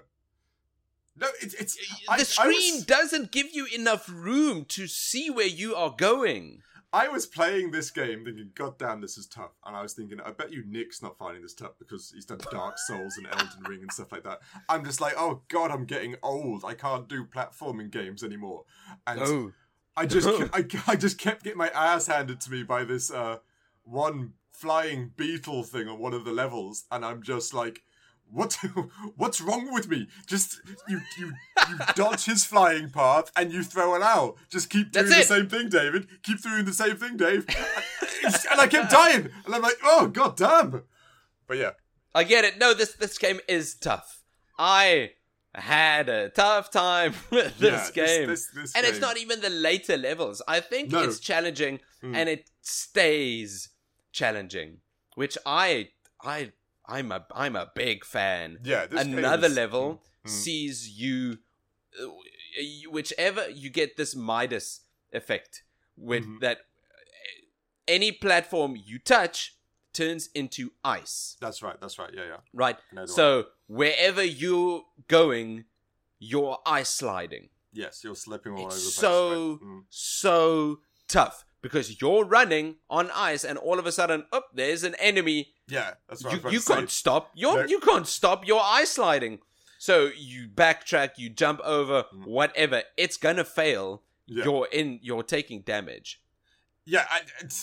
[1.17, 5.31] No, it's it's I- I the screen was- doesn't give you enough room to see
[5.31, 6.63] where you are going.
[6.93, 9.51] I was playing this game thinking, God damn, this is tough.
[9.67, 12.41] And I was thinking, I bet you Nick's not finding this tough because he's done
[12.51, 14.39] Dark Souls and Elden Ring and stuff like that.
[14.69, 16.65] I'm just like, oh God, I'm getting old.
[16.65, 18.65] I can't do platforming games anymore.
[19.07, 19.53] And Oh,
[19.97, 23.39] I just, I, I just kept getting my ass handed to me by this uh,
[23.85, 27.83] one flying beetle thing on one of the levels, and I'm just like,
[28.33, 28.55] what?
[29.17, 30.09] What's wrong with me?
[30.27, 31.33] Just you, you,
[31.69, 34.37] you dodge his flying path and you throw it out.
[34.51, 36.07] Just keep doing the same thing, David.
[36.23, 37.47] Keep doing the same thing, Dave.
[38.51, 40.83] and I kept dying, and I'm like, oh god damn.
[41.47, 41.71] But yeah,
[42.15, 42.59] I get it.
[42.59, 44.23] No, this this game is tough.
[44.59, 45.13] I
[45.55, 48.29] had a tough time with this yeah, game.
[48.29, 50.43] this, this and it's not even the later levels.
[50.47, 51.03] I think No.
[51.03, 52.15] it's challenging Mm.
[52.15, 53.71] and it stays
[54.13, 54.79] challenging,
[55.17, 55.89] which I
[56.23, 56.53] I
[56.89, 58.59] I'm a I'm a big fan.
[58.65, 60.31] Yeah, this Another is- level Mm.
[60.31, 61.39] sees you
[62.03, 62.07] uh,
[62.91, 64.81] whichever you get this Midas
[65.13, 65.63] effect
[65.97, 66.41] with Mhm.
[66.41, 67.45] that uh,
[67.87, 69.57] any platform you touch
[69.93, 71.81] turns into ice That's right.
[71.81, 72.13] That's right.
[72.15, 72.37] Yeah, yeah.
[72.53, 75.65] right I know the so wherever you're going
[76.19, 78.95] you're ice sliding Yes, you're slipping all over the It's place.
[79.01, 79.61] so right?
[79.63, 79.85] Mm.
[79.91, 84.95] so tough because you're running on ice and all of a sudden, up there's an
[84.97, 85.49] enemy.
[85.69, 87.31] Yeah, that's what You, you can't stop.
[87.35, 87.67] You're, No.
[87.69, 89.41] You can't stop your ice sliding.
[89.79, 92.27] So you backtrack, you jump over, Mm.
[92.27, 92.83] whatever.
[92.97, 94.03] It's gonna fail.
[94.27, 94.45] Yeah.
[94.45, 94.99] You're in.
[95.03, 96.21] You're taking damage.
[96.85, 97.21] Yeah, I,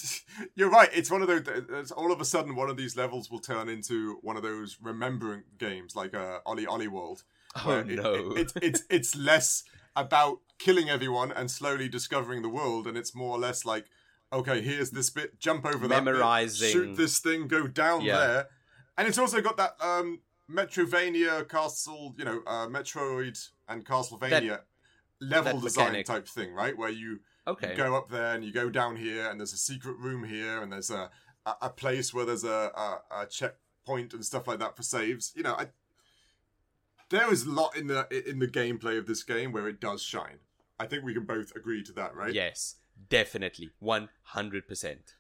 [0.56, 0.90] you're right.
[0.94, 1.44] It's one of those.
[1.48, 4.78] It's all of a sudden, one of these levels will turn into one of those
[4.82, 7.24] remembering games, like uh, OlliOlli World.
[7.58, 8.14] Oh where it- no!
[8.14, 9.64] it- it's it's it's less
[9.96, 13.86] about killing everyone and slowly discovering the world, and it's more or less like,
[14.32, 16.22] okay, here's this bit, jump over that, bit,
[16.72, 18.18] shoot this thing, go down Yeah.
[18.18, 18.48] there,
[18.98, 24.62] and it's also got that um Metroidvania Castle, you know, uh, Metroid and Castlevania
[25.20, 26.06] level that design mechanic.
[26.06, 26.78] type thing, right?
[26.78, 27.72] Where you okay.
[27.72, 30.62] you go up there and you go down here, and there's a secret room here,
[30.62, 31.10] and there's a
[31.46, 35.34] a, a place where there's a, a a checkpoint and stuff like that for saves.
[35.36, 35.68] You know, I,
[37.10, 40.02] there is a lot in the in the gameplay of this game where it does
[40.02, 40.40] shine.
[40.80, 42.34] I think we can both agree to that, right?
[42.34, 42.76] Yes,
[43.10, 45.16] definitely, one hundred percent.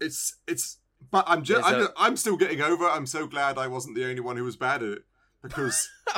[0.00, 0.78] It's it's.
[1.10, 2.84] But I'm just I'm, a- I'm still getting over.
[2.86, 5.02] I'm so glad I wasn't the only one who was bad at it
[5.42, 5.88] because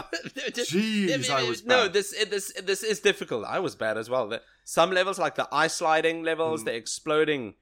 [0.50, 1.68] jeez, I was bad.
[1.68, 1.88] no.
[1.88, 3.44] This this this is difficult.
[3.44, 4.28] I was bad as well.
[4.28, 6.64] The- Some levels, like the ice sliding levels, Mm.
[6.66, 7.54] the exploding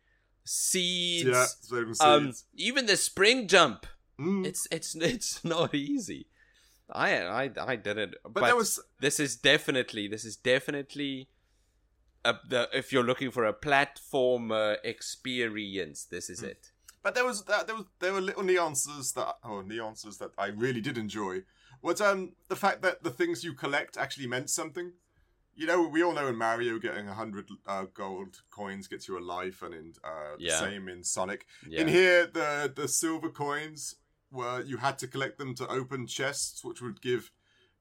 [0.45, 3.87] seeds, yeah, so um, even the spring jump.
[4.19, 4.47] Mm.
[4.47, 6.27] It's it's it's not easy.
[6.93, 11.29] I I I did it, but, but there was this is definitely this is definitely
[12.25, 16.51] a, the if you're looking for a platformer experience, this is Mm.
[16.51, 16.73] it.
[17.03, 20.47] But there was that there was there were little nuances that oh nuances that I
[20.49, 21.45] really did enjoy.
[21.83, 24.93] Was um the fact that the things you collect actually meant something.
[25.55, 29.19] You know, we all know in Mario getting a hundred uh, gold coins gets you
[29.19, 30.59] a life, and in uh, the Yeah.
[30.59, 31.47] same in Sonic.
[31.67, 31.83] Yeah.
[31.83, 33.97] In here, the the silver coins
[34.31, 37.31] were you had to collect them to open chests, which would give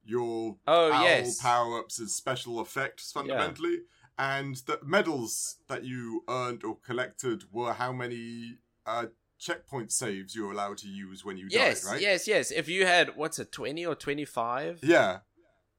[0.02, 1.40] your oh owl yes.
[1.40, 3.80] power ups as special effects fundamentally.
[4.18, 9.06] And the medals that you earned or collected were how many uh,
[9.38, 12.02] checkpoint saves you were allowed to use when you Yes, died, right?
[12.02, 12.50] yes, yes.
[12.50, 14.80] If you had what's it, twenty or twenty-five?
[14.82, 15.20] Yeah.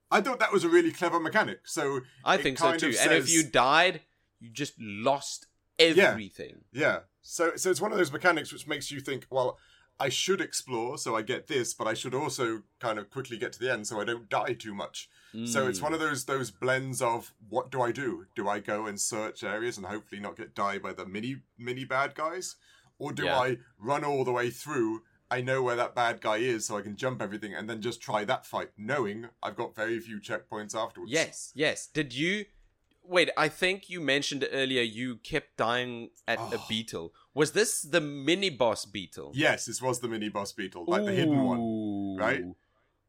[0.10, 1.60] I thought that was a really clever mechanic.
[1.66, 2.90] So, I think so too.
[2.90, 4.02] of And if you died,
[4.40, 5.46] you just lost
[5.80, 6.64] everything.
[6.74, 7.00] yeah.
[7.22, 9.60] So, so it's one of those mechanics which makes you think, well,
[10.06, 13.54] I should explore, so I get this, but I should also kind of quickly get
[13.54, 15.10] to the end so I don't die too much.
[15.46, 15.84] So it's Mm.
[15.84, 18.26] one of those those blends of what do I do?
[18.36, 21.86] Do I go and search areas and hopefully not get die by the mini mini
[21.86, 22.56] bad guys,
[22.98, 23.40] or do Yeah.
[23.40, 25.04] I run all the way through?
[25.30, 28.02] I know where that bad guy is, so I can jump everything and then just
[28.02, 31.12] try that fight, knowing I've got very few checkpoints afterwards.
[31.14, 31.88] Yes, yes.
[31.88, 32.46] Did you
[33.02, 33.30] wait?
[33.38, 36.66] I think you mentioned earlier you kept dying at a Oh.
[36.68, 37.14] beetle.
[37.34, 39.32] Was this the mini boss beetle?
[39.34, 42.16] Yes, this was the mini boss beetle, like the hidden one.
[42.18, 42.44] Right?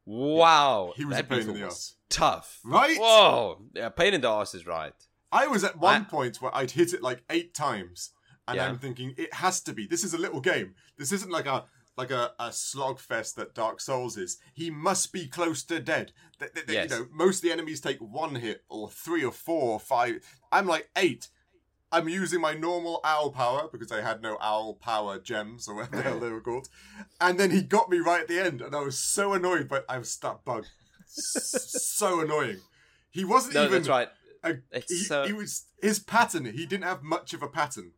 [0.05, 1.95] Wow, He was that a pain in the ass.
[2.09, 2.97] Tough, Right?
[2.99, 4.93] Whoa, yeah, pain in the ass is right.
[5.31, 8.11] I was at one I- point where I'd hit it like eight times,
[8.47, 8.67] and Yeah.
[8.67, 9.87] I'm thinking it has to be.
[9.87, 10.75] This is a little game.
[10.97, 11.65] This isn't like a
[11.95, 14.37] like a, a slog fest that Dark Souls is.
[14.55, 16.11] He must be close to dead.
[16.39, 16.89] Th- th- th- Yes.
[16.89, 20.17] You know, most of the enemies take one hit or three or four or five.
[20.51, 21.29] I'm like eight.
[21.93, 25.95] I'm using my normal owl power because I had no owl power gems or whatever
[25.97, 26.67] the hell they were called.
[27.21, 29.69] And then he got me right at the end, and I was so annoyed.
[29.69, 30.65] But I was that bug,
[31.05, 32.57] S- so annoying.
[33.11, 34.09] He wasn't No, even that's right.
[34.43, 36.45] a, It's he, so- he was his pattern.
[36.45, 37.91] He didn't have much of a pattern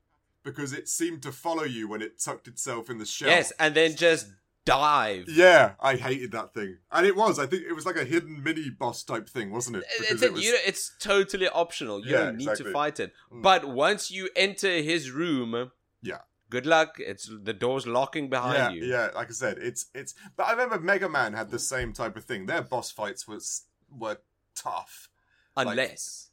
[0.43, 3.29] because it seemed to follow you when it tucked itself in the shell.
[3.29, 4.27] Yes, and then just
[4.65, 5.25] dive.
[5.29, 7.39] Yeah, I hated that thing, and it was.
[7.39, 9.83] I think it was like a hidden mini boss type thing, wasn't it?
[9.91, 12.05] It's, Because it, it was- you know, it's totally optional.
[12.05, 12.65] You Yeah, don't need exactly.
[12.65, 13.13] to fight it.
[13.31, 13.41] Mm.
[13.41, 16.19] But once you enter his room, Yeah.
[16.49, 16.95] good luck.
[16.99, 18.91] It's the door's locking behind yeah, you.
[18.91, 19.09] yeah.
[19.15, 20.13] Like I said, it's it's.
[20.35, 22.45] But I remember Mega Man had the same type of thing.
[22.47, 24.17] Their boss fights was were
[24.55, 25.09] tough,
[25.55, 26.29] like- Unless,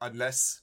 [0.00, 0.62] unless.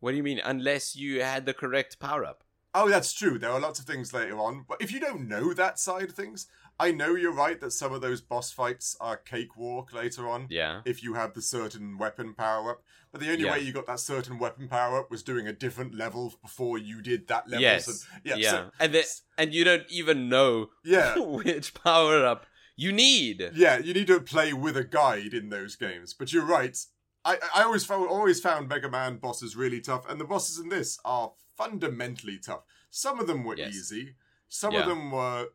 [0.00, 0.40] what do you mean?
[0.44, 2.42] Unless you had the correct power up.
[2.78, 3.38] Oh, that's true.
[3.38, 6.14] There are lots of things later on, but if you don't know that side of
[6.14, 6.46] things,
[6.78, 10.46] I know you're right that some of those boss fights are cakewalk later on.
[10.50, 10.82] Yeah.
[10.84, 12.82] if you have the certain weapon power up.
[13.12, 13.52] But the only Yeah.
[13.52, 17.00] way you got that certain weapon power up was doing a different level before you
[17.00, 17.62] did that level.
[17.62, 17.86] Yes.
[17.86, 18.34] So, yeah.
[18.36, 18.50] Yeah.
[18.50, 19.04] so- and the,
[19.38, 21.18] and you don't even know yeah.
[21.18, 22.44] which power up
[22.76, 23.52] you need.
[23.54, 26.12] Yeah, you need to play with a guide in those games.
[26.12, 26.76] But you're right.
[27.24, 30.68] I, I always found, always found Mega Man bosses really tough, and the bosses in
[30.68, 32.62] this are fundamentally tough.
[32.90, 33.74] Some of them were Yes.
[33.74, 34.14] easy.
[34.48, 34.80] Some Yeah.
[34.80, 35.48] of them were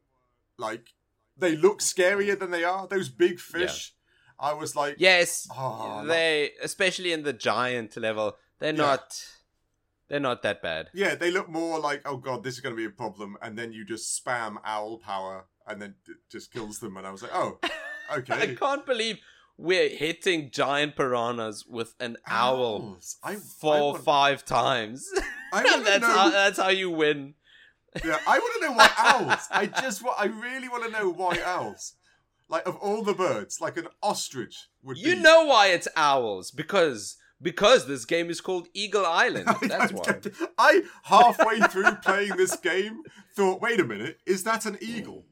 [0.58, 0.94] like
[1.38, 2.88] they look scarier than they are.
[2.88, 3.94] Those big fish.
[4.38, 8.78] I was like, Yes, Oh, they especially in the giant level, they're Yeah.
[8.90, 9.28] not
[10.08, 10.90] they're not that bad.
[10.94, 13.58] Yeah, they look more like, oh god, this is going to be a problem, and
[13.58, 17.22] then you just spam owl power, and then it just kills them, and I was
[17.22, 17.60] like, oh,
[18.18, 18.34] okay.
[18.52, 19.20] I can't believe
[19.58, 25.08] we're hitting giant piranhas with an owl I, four I five times.
[25.54, 27.36] I that's know- how, that's how you win.
[28.06, 29.48] Yeah, I want to know why owls.
[29.52, 30.18] I just want.
[30.20, 31.94] I really want to know why owls.
[32.48, 35.22] Like of all the birds, like an ostrich would You be.
[35.22, 39.48] know why it's owls because because this game is called Eagle Island.
[39.64, 40.20] That's why.
[40.58, 43.02] I halfway through playing this game
[43.36, 45.26] thought, wait a minute, is that an eagle?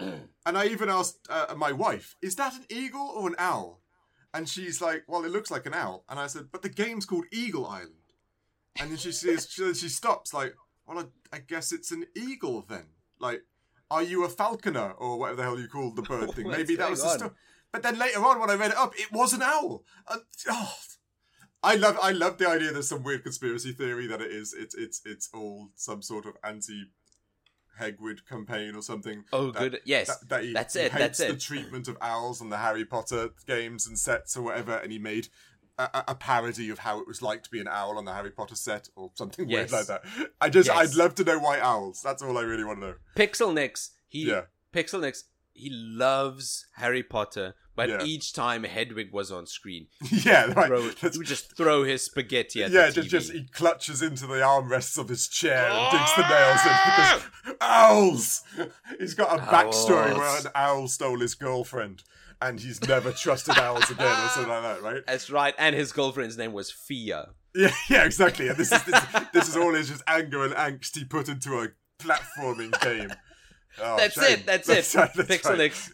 [0.00, 3.80] And I even asked uh, my wife, is that an eagle or an owl?
[4.32, 6.04] And she's like, well, it looks like an owl.
[6.08, 7.94] And I said, but the game's called Eagle Island.
[8.78, 10.54] And then she says, she, she stops, like,
[10.86, 10.98] well,
[11.32, 12.86] I, I guess it's an eagle then.
[13.18, 13.42] Like,
[13.90, 16.48] are you a falconer or whatever the hell you call the bird thing?
[16.48, 17.32] Maybe that was the stuff.
[17.72, 19.84] But then later on, when I read it up, it was an owl.
[20.08, 20.74] And, oh,
[21.62, 22.72] I love, I love the idea.
[22.72, 24.54] There's some weird conspiracy theory that it is.
[24.56, 26.84] It's, it's, it's all some sort of anti
[27.78, 29.24] Hedwig campaign or something.
[29.32, 29.80] Oh, That- good.
[29.84, 31.40] Yes, That, that he, that's he it, hates that's the it.
[31.40, 35.28] treatment of owls on the Harry Potter games and sets or whatever, and he made
[35.78, 38.14] a, a- a parody of how it was like to be an owl on the
[38.14, 39.70] Harry Potter set or something Yes.
[39.70, 40.02] weird like that.
[40.40, 40.76] I just, Yes.
[40.76, 42.00] I'd love to know why owls.
[42.02, 42.94] That's all I really want to know.
[43.16, 43.90] Pixelnicks.
[44.08, 44.42] He Yeah.
[44.72, 45.24] Pixelnicks.
[45.52, 48.02] He loves Harry Potter, but Yeah.
[48.02, 50.66] each time Hedwig was on screen, yeah, right.
[50.66, 54.34] throw, he would just throw his spaghetti at yeah, just, just he clutches into the
[54.36, 57.22] armrests of his chair and digs the nails in ah!
[57.44, 58.42] because owls.
[58.98, 62.02] He's got a backstory where an owl stole his girlfriend,
[62.40, 65.02] and he's never trusted owls again, or something like that, right?
[65.06, 65.54] That's right.
[65.58, 67.28] And his girlfriend's name was Fia.
[67.54, 68.48] Yeah, yeah, exactly.
[68.48, 69.00] And this is this,
[69.32, 71.68] this is all his just anger and angst he put into a
[71.98, 73.12] platforming game.
[73.82, 74.46] Oh, That's it.
[74.46, 74.94] That's, it.
[74.94, 75.58] right, that's Pixel right.
[75.58, 75.92] Nix.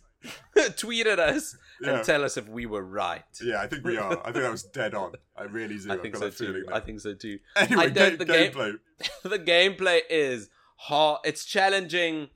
[0.76, 1.96] tweet at us Yeah.
[1.96, 3.24] and tell us if we were right.
[3.42, 4.12] Yeah, I think we are.
[4.20, 5.12] I think that was dead on.
[5.36, 5.92] I really do.
[5.92, 6.64] I think so too.
[6.72, 7.38] I think so too.
[7.56, 8.72] Anyway, ga- the game- gameplay.
[9.24, 11.20] the gameplay is hard.
[11.24, 12.28] It's challenging.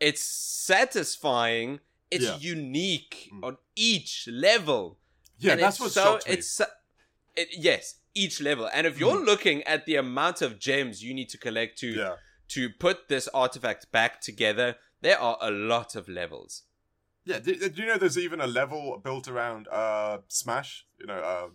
[0.00, 1.80] It's satisfying.
[2.10, 2.36] It's Yeah.
[2.38, 3.44] unique Mm.
[3.44, 4.98] on each level.
[5.38, 6.02] Yeah, And that's what so.
[6.04, 6.34] shocked me.
[6.34, 6.64] It's so,
[7.34, 8.68] it, yes, each level.
[8.72, 12.14] And if you're looking at the amount of gems you need to collect to Yeah,
[12.48, 16.62] to put this artifact back together, there are a lot of levels.
[17.26, 17.38] Yeah.
[17.40, 20.86] Do, do you know there's even a level built around uh Smash?
[20.98, 21.48] You know, uh,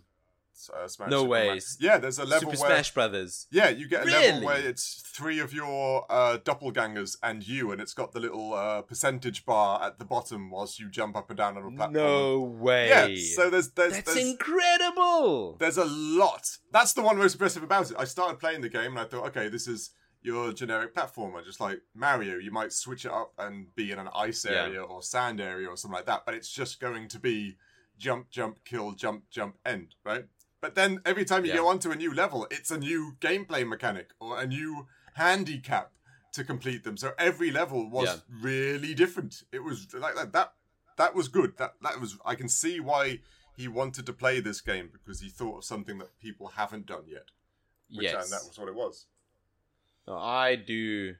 [0.76, 1.10] uh Smash.
[1.10, 1.46] No Super Man.
[1.48, 1.76] ways.
[1.80, 3.46] Yeah, there's a level Super where Smash Brothers.
[3.50, 4.26] Yeah, you get a Really?
[4.26, 8.54] level where it's three of your uh, doppelgangers and you, and it's got the little
[8.54, 11.92] uh, percentage bar at the bottom whilst you jump up and down on a platform.
[11.94, 12.88] No way.
[12.88, 15.56] Yeah, so there's there's That's there's, incredible.
[15.58, 16.46] there's a lot.
[16.70, 17.96] That's the one most impressive about it.
[17.98, 19.90] I started playing the game and I thought, okay, this is
[20.22, 22.36] your generic platformer, just like Mario.
[22.38, 24.64] You might switch it up and be in an ice Yeah.
[24.66, 27.56] area or sand area or something like that, but it's just going to be
[27.98, 30.26] jump, jump, kill, jump, jump, end, right?
[30.60, 31.58] But then every time you Yeah.
[31.58, 35.92] go onto a new level, it's a new gameplay mechanic or a new handicap
[36.32, 36.96] to complete them.
[36.96, 38.16] So every level was Yeah.
[38.28, 39.42] really different.
[39.52, 40.32] It was like that.
[40.32, 40.54] That
[40.98, 41.56] that was good.
[41.58, 42.18] That that was.
[42.24, 43.20] I can see why
[43.56, 47.04] he wanted to play this game because he thought of something that people haven't done
[47.06, 47.26] yet.
[47.90, 48.24] Which, yes.
[48.24, 49.06] and that was what it was.
[50.06, 51.14] No, I do.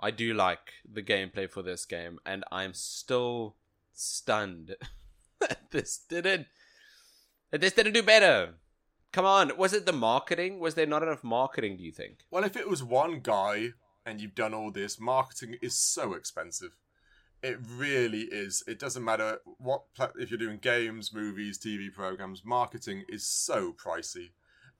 [0.00, 3.56] I do like the gameplay for this game, and I'm still
[3.92, 4.76] stunned
[5.40, 6.46] that this didn't.
[7.50, 8.54] That this didn't do better.
[9.12, 10.58] Come on, was it the marketing?
[10.58, 11.76] Was there not enough marketing?
[11.76, 12.20] Do you think?
[12.30, 13.74] Well, if it was one guy
[14.06, 16.76] and you've done all this, marketing is so expensive.
[17.42, 18.64] It really is.
[18.66, 22.42] It doesn't matter what pla- if you're doing games, movies, TV programs.
[22.44, 24.30] Marketing is so pricey,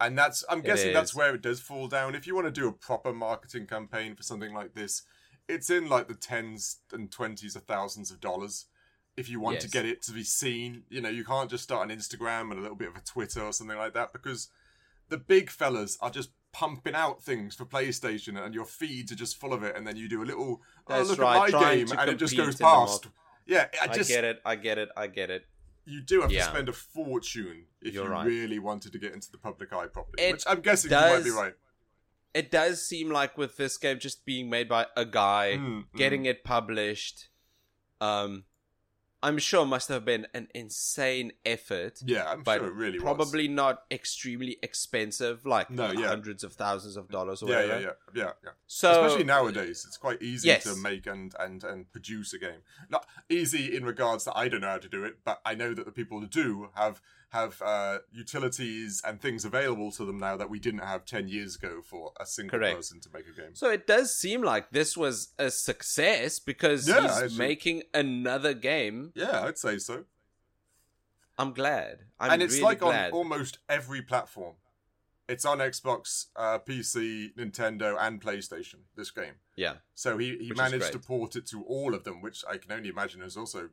[0.03, 2.15] and that's I'm It guessing that's where it does fall down.
[2.15, 5.03] If you want to do a proper marketing campaign for something like this,
[5.49, 8.67] it's in like the tens and twenties of thousands of dollars.
[9.17, 11.89] If you want to get it to be seen, you know, you can't just start
[11.89, 14.49] an Instagram and a little bit of a Twitter or something like that because
[15.11, 19.39] the big fellas are just pumping out things for PlayStation, and your feeds are just
[19.39, 19.77] full of it.
[19.77, 22.17] And then you do a little, oh look right, at my trying game, and it
[22.17, 23.07] just goes past.
[23.47, 24.41] Yeah, I I, just get it.
[24.45, 24.89] I get it.
[24.97, 25.45] I get it.
[25.85, 26.45] You do have Yeah.
[26.45, 28.27] to spend a fortune if You're you right.
[28.27, 30.23] really wanted to get into the public eye properly.
[30.23, 31.55] It which I'm guessing you might be right.
[32.35, 35.85] It does seem like with this game just being made by a guy, Mm, mm.
[35.97, 37.29] getting it published,
[38.01, 38.45] um,
[39.23, 42.03] I'm sure must have been an insane effort.
[42.05, 43.05] Yeah, I'm but sure it really was.
[43.05, 46.09] probably not extremely expensive, like No, yeah.
[46.09, 47.81] hundreds of thousands of dollars or Yeah, whatever.
[47.81, 48.51] yeah, yeah, yeah, yeah.
[48.67, 50.65] So Especially nowadays, it's quite easy Yes.
[50.65, 52.63] to make and, and, and produce a game.
[52.91, 55.73] Not easy in regards that I don't know how to do it, but I know
[55.75, 57.01] that the people who do have
[57.33, 61.57] have uh, utilities and things available to them now that we didn't have ten years
[61.57, 62.77] ago for a single Correct.
[62.77, 63.55] person to make a game.
[63.55, 69.13] So it does seem like this was a success because Yeah, he's making another game.
[69.15, 70.05] Yeah, I'd say so.
[71.39, 72.01] I'm glad.
[72.21, 73.13] I'm and it's really like glad.
[73.13, 74.57] on almost every platform.
[75.29, 78.81] It's on Xbox, uh, PC, Nintendo, and PlayStation.
[78.97, 79.35] This game.
[79.57, 79.75] yeah.
[79.95, 82.73] So he, he Which managed to port it to all of them, which I can
[82.73, 83.71] only imagine is also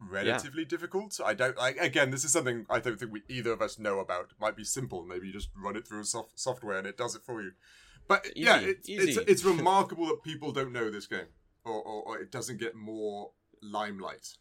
[0.00, 1.20] relatively difficult.
[1.24, 1.76] I don't like.
[1.78, 4.26] Again, this is something I don't think we either of us know about.
[4.30, 5.04] It might be simple.
[5.04, 7.52] Maybe you just run it through soft, software and it does it for you.
[8.08, 11.28] But Easy, yeah, it's, it's it's remarkable that people don't know this game,
[11.64, 13.30] or, or, or it doesn't get more
[13.62, 14.36] limelight.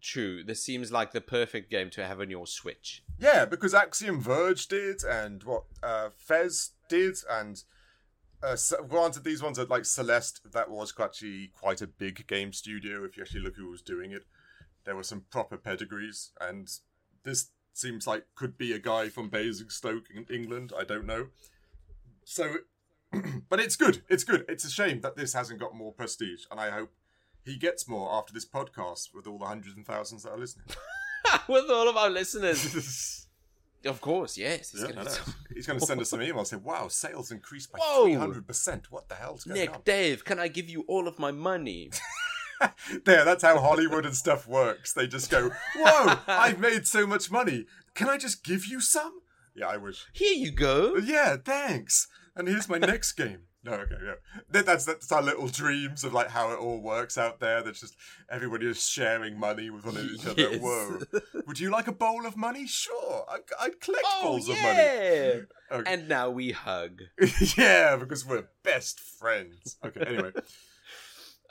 [0.00, 0.44] True.
[0.44, 3.02] This seems like the perfect game to have on your Switch.
[3.18, 7.62] Yeah, because Axiom Verge did, and what uh, Fez did, and
[8.42, 8.56] uh,
[8.88, 10.52] granted, these ones are like Celeste.
[10.52, 13.04] That was actually quite a big game studio.
[13.04, 14.24] If you actually look who was doing it,
[14.84, 16.68] there were some proper pedigrees, and
[17.24, 20.72] this seems like could be a guy from Basingstoke in England.
[20.78, 21.28] I don't know.
[22.24, 22.56] So,
[23.48, 24.02] but it's good.
[24.08, 24.44] It's good.
[24.48, 26.90] It's a shame that this hasn't got more prestige, and I hope
[27.44, 30.66] he gets more after this podcast with all the hundreds and thousands that are listening.
[31.48, 33.20] With all of our listeners.
[33.86, 34.70] Of course, yes.
[34.72, 35.10] He's Yeah, gonna I know.
[35.10, 38.06] be so- He's going to send us some emails saying, wow, sales increased by Whoa.
[38.06, 38.84] 300%.
[38.88, 39.72] What the hell's going on?
[39.74, 41.90] Nick, Dave, can I give you all of my money?
[43.04, 44.92] There, that's how Hollywood and stuff works.
[44.92, 47.66] They just go, whoa, I've made so much money.
[47.94, 49.20] Can I just give you some?
[49.54, 50.04] Yeah, I wish.
[50.12, 50.96] Here you go.
[50.96, 52.08] Yeah, thanks.
[52.36, 53.40] And here's my next game.
[53.64, 54.14] No, okay, yeah.
[54.50, 57.62] That's that's our little dreams of like how it all works out there.
[57.62, 57.96] That's just
[58.28, 60.42] everybody is sharing money with one each other.
[60.42, 60.60] Yes.
[60.60, 60.98] Whoa!
[61.46, 62.66] Would you like a bowl of money?
[62.66, 64.80] Sure, I, I'd collect Oh, bowls of money.
[65.72, 65.82] Okay.
[65.86, 67.00] And now we hug.
[67.56, 69.78] yeah, because we're best friends.
[69.82, 70.32] Okay, anyway.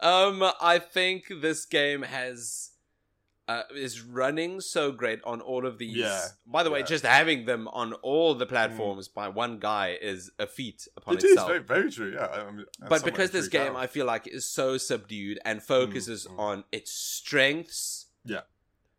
[0.04, 2.72] Um, I think this game has
[3.48, 5.96] uh, is running so great on all of these.
[5.98, 10.32] Yeah, By the way, just having them on all the platforms by one guy is
[10.40, 11.48] a feat upon It is itself.
[11.50, 12.28] very, very true, yeah.
[12.28, 13.78] I mean, but because this game, out.
[13.78, 16.40] I feel like, is so subdued and focuses mm.
[16.40, 18.42] on its strengths, Yeah.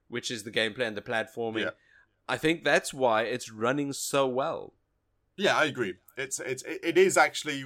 [0.09, 1.63] which is the gameplay and the platforming.
[1.63, 1.71] Yeah.
[2.29, 4.75] I think that's why it's running so well.
[5.37, 5.95] Yeah, I agree.
[6.17, 7.65] It's it's it it is actually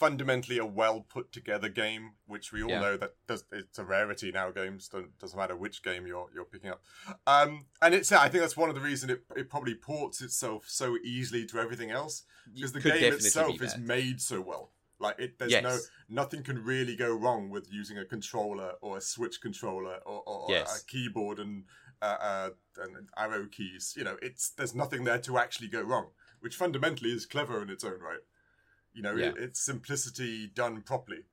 [0.00, 2.80] fundamentally a well put together game, which we all Yeah.
[2.80, 4.50] know that does it's a rarity now.
[4.50, 6.82] Games don't doesn't matter which game you're you're picking up,
[7.26, 10.64] um, and it's I think that's one of the reasons it it probably ports itself
[10.68, 14.72] so easily to everything else because the game itself is made so well.
[14.98, 15.62] Like it, there's Yes.
[15.62, 15.78] no
[16.08, 20.46] nothing can really go wrong with using a controller or a Switch controller or, or
[20.50, 20.82] Yes.
[20.82, 21.64] a keyboard and
[22.02, 22.50] uh, uh,
[22.82, 23.94] and arrow keys.
[23.96, 26.08] You know, it's there's nothing there to actually go wrong,
[26.40, 28.20] which fundamentally is clever in its own right.
[28.92, 29.28] You know, Yeah.
[29.28, 31.24] it, it's simplicity done properly.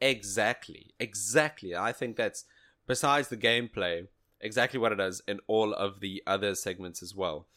[0.00, 0.94] Exactly.
[0.98, 1.74] Exactly.
[1.74, 2.44] I think that's
[2.86, 4.08] besides the gameplay,
[4.40, 7.48] exactly what it does in all of the other segments as well.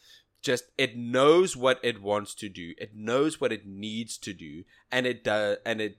[0.42, 2.74] Just it knows what it wants to do.
[2.78, 5.98] It knows what it needs to do and it does and it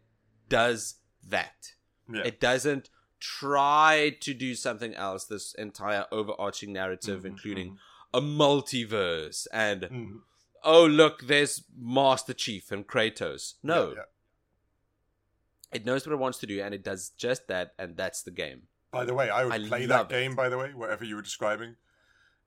[0.50, 0.96] does
[1.28, 1.74] that.
[2.12, 2.90] Yeah, It doesn't
[3.20, 7.78] try to do something else this entire overarching narrative Mhm, including
[8.14, 10.22] a multiverse and Mhm.
[10.64, 13.56] Oh look there's Master Chief and Kratos.
[13.64, 13.90] No.
[13.90, 14.02] Yeah, yeah.
[15.74, 18.32] It knows what it wants to do, and it does just that, and that's the
[18.32, 18.64] game.
[18.92, 20.10] By the way, I would I play that it.
[20.10, 20.36] game.
[20.36, 21.76] By the way, whatever you were describing.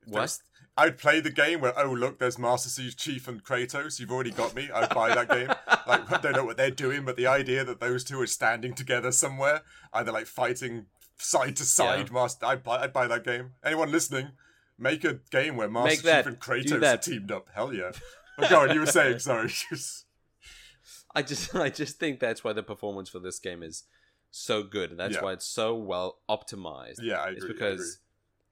[0.07, 0.39] What?
[0.77, 3.99] I'd play the game where oh look, there's Master Chief and Kratos.
[4.01, 4.69] You've already got me.
[4.75, 5.49] I'd buy that game.
[5.87, 8.73] Like I don't know what they're doing, but the idea that those two are standing
[8.73, 9.61] together somewhere,
[9.93, 10.87] either like fighting
[11.19, 13.51] side to side, Master, I'd buy, I'd buy that game.
[13.63, 14.31] Anyone listening,
[14.79, 16.27] make a game where Master Make Chief that.
[16.27, 17.49] and Kratos teamed up.
[17.55, 17.93] Hell yeah!
[18.39, 19.51] But go on, you were saying sorry.
[21.17, 23.85] I just, I just think that's why the performance for this game is
[24.33, 25.23] so good, and that's Yeah.
[25.23, 26.97] why it's so well optimized.
[27.01, 27.51] yeah, I It's agree.
[27.51, 28.01] I because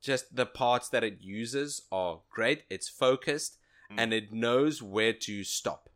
[0.01, 2.63] just the parts that it uses are great.
[2.71, 3.59] It's focused,
[3.91, 3.95] Mm.
[3.99, 5.89] and it knows where to stop.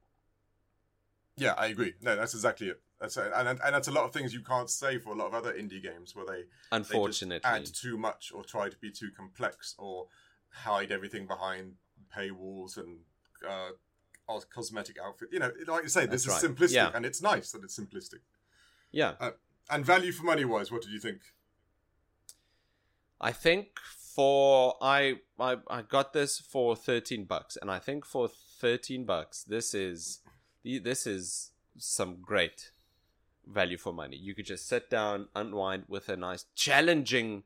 [1.36, 1.94] Yeah, I agree.
[2.00, 2.80] No, that's exactly it.
[3.00, 3.30] That's it.
[3.34, 5.34] And, and and that's a lot of things you can't say for a lot of
[5.34, 9.10] other indie games where they they Unfortunately, add too much or try to be too
[9.14, 10.06] complex or
[10.48, 11.74] hide everything behind
[12.16, 12.98] paywalls and
[13.46, 13.70] uh,
[14.50, 15.28] cosmetic outfit.
[15.30, 16.56] You know, like you say, this That's is right.
[16.56, 16.90] simplistic, Yeah.
[16.94, 18.20] and it's nice that it's simplistic.
[18.92, 19.30] yeah.
[19.68, 21.20] And value for money wise, what did you think?
[23.20, 23.78] I think
[24.14, 29.42] for I, I I got this for thirteen bucks, and I think for thirteen bucks,
[29.42, 30.20] this is
[30.64, 32.70] this is some great
[33.46, 34.16] value for money.
[34.16, 37.44] You could just sit down, unwind with a nice challenging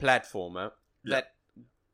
[0.00, 0.72] platformer
[1.04, 1.16] Yeah.
[1.16, 1.34] that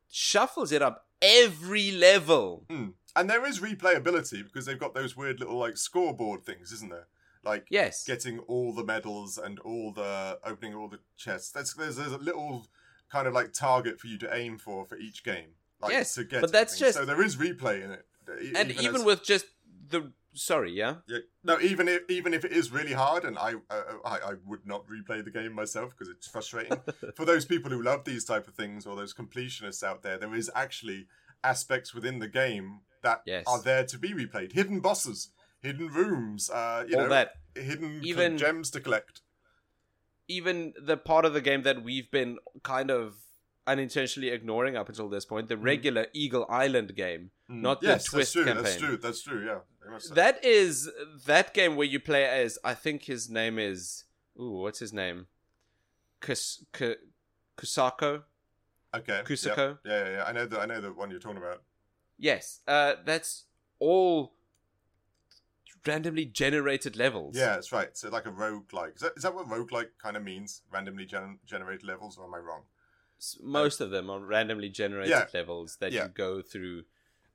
[0.09, 2.65] shuffles it up every level.
[2.69, 2.89] Hmm.
[3.15, 7.07] And there is replayability because they've got those weird little like scoreboard things, isn't there?
[7.43, 11.51] Like Yes, getting all the medals and all the opening all the chests.
[11.51, 12.67] That's there's, there's a little
[13.11, 15.49] kind of like target for you to aim for for each game.
[15.81, 18.05] Like, Yes, to get but that's just- so there is replay in it.
[18.41, 19.45] E- and even as- with just
[19.89, 23.55] the sorry, yeah, yeah, no, even if even if it is really hard, and I
[23.69, 26.79] uh, I, I would not replay the game myself because it's frustrating.
[27.15, 30.33] for those people who love these type of things or those completionists out there, there
[30.35, 31.07] is actually
[31.43, 33.43] aspects within the game that Yes.
[33.47, 34.53] are there to be replayed.
[34.53, 35.29] Hidden bosses,
[35.61, 37.33] hidden rooms, uh, you all know, that.
[37.55, 39.21] hidden Even- gems to collect.
[40.27, 43.15] even the part of the game that we've been kind of
[43.67, 47.89] unintentionally ignoring up until this point the regular Eagle Island game, not the Mm.
[47.91, 48.45] yes, Twist that's true.
[48.45, 48.63] campaign.
[48.63, 48.97] That's true.
[48.97, 49.45] That's true.
[49.45, 49.59] Yeah.
[49.79, 50.13] very much so.
[50.15, 50.89] That is
[51.25, 54.05] that game where you play as I think his name is
[54.39, 55.27] ooh what's his name,
[56.21, 56.95] Kus, Ku,
[57.57, 58.23] Kusako.
[58.95, 59.21] okay.
[59.25, 59.77] Kusako?
[59.85, 59.91] Yeah.
[59.91, 60.23] yeah, yeah, yeah.
[60.25, 61.61] I know the I know the one you're talking about.
[62.17, 63.43] Yes, uh, that's
[63.79, 64.33] all
[65.85, 67.35] randomly generated levels.
[67.37, 67.95] Yeah, that's right.
[67.95, 68.95] So like a rogue like.
[68.95, 70.61] Is that is that what rogue like kind of means?
[70.71, 72.63] Randomly gen- generated levels, or am I wrong?
[73.41, 75.25] Most of them are randomly generated Yeah.
[75.33, 76.03] levels that Yeah.
[76.03, 76.83] you go through,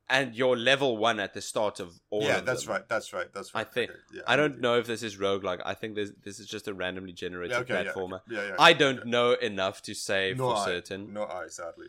[0.08, 2.22] and you're level one at the start of all.
[2.22, 2.72] yeah, of that's them.
[2.74, 2.88] right.
[2.88, 3.32] That's right.
[3.32, 3.66] That's right.
[3.66, 5.60] I think Okay, yeah, I don't know if this is roguelike.
[5.64, 8.20] I think this this is just a randomly generated okay, platformer.
[8.28, 8.56] Yeah, yeah.
[8.58, 10.64] I don't know enough to say for I.
[10.64, 11.12] certain.
[11.12, 11.88] Not I, sadly.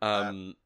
[0.00, 0.56] Um,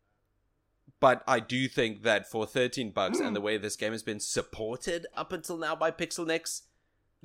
[1.01, 4.21] but I do think that for 13 bucks and the way this game has been
[4.21, 6.63] supported up until now by Pixelnicks,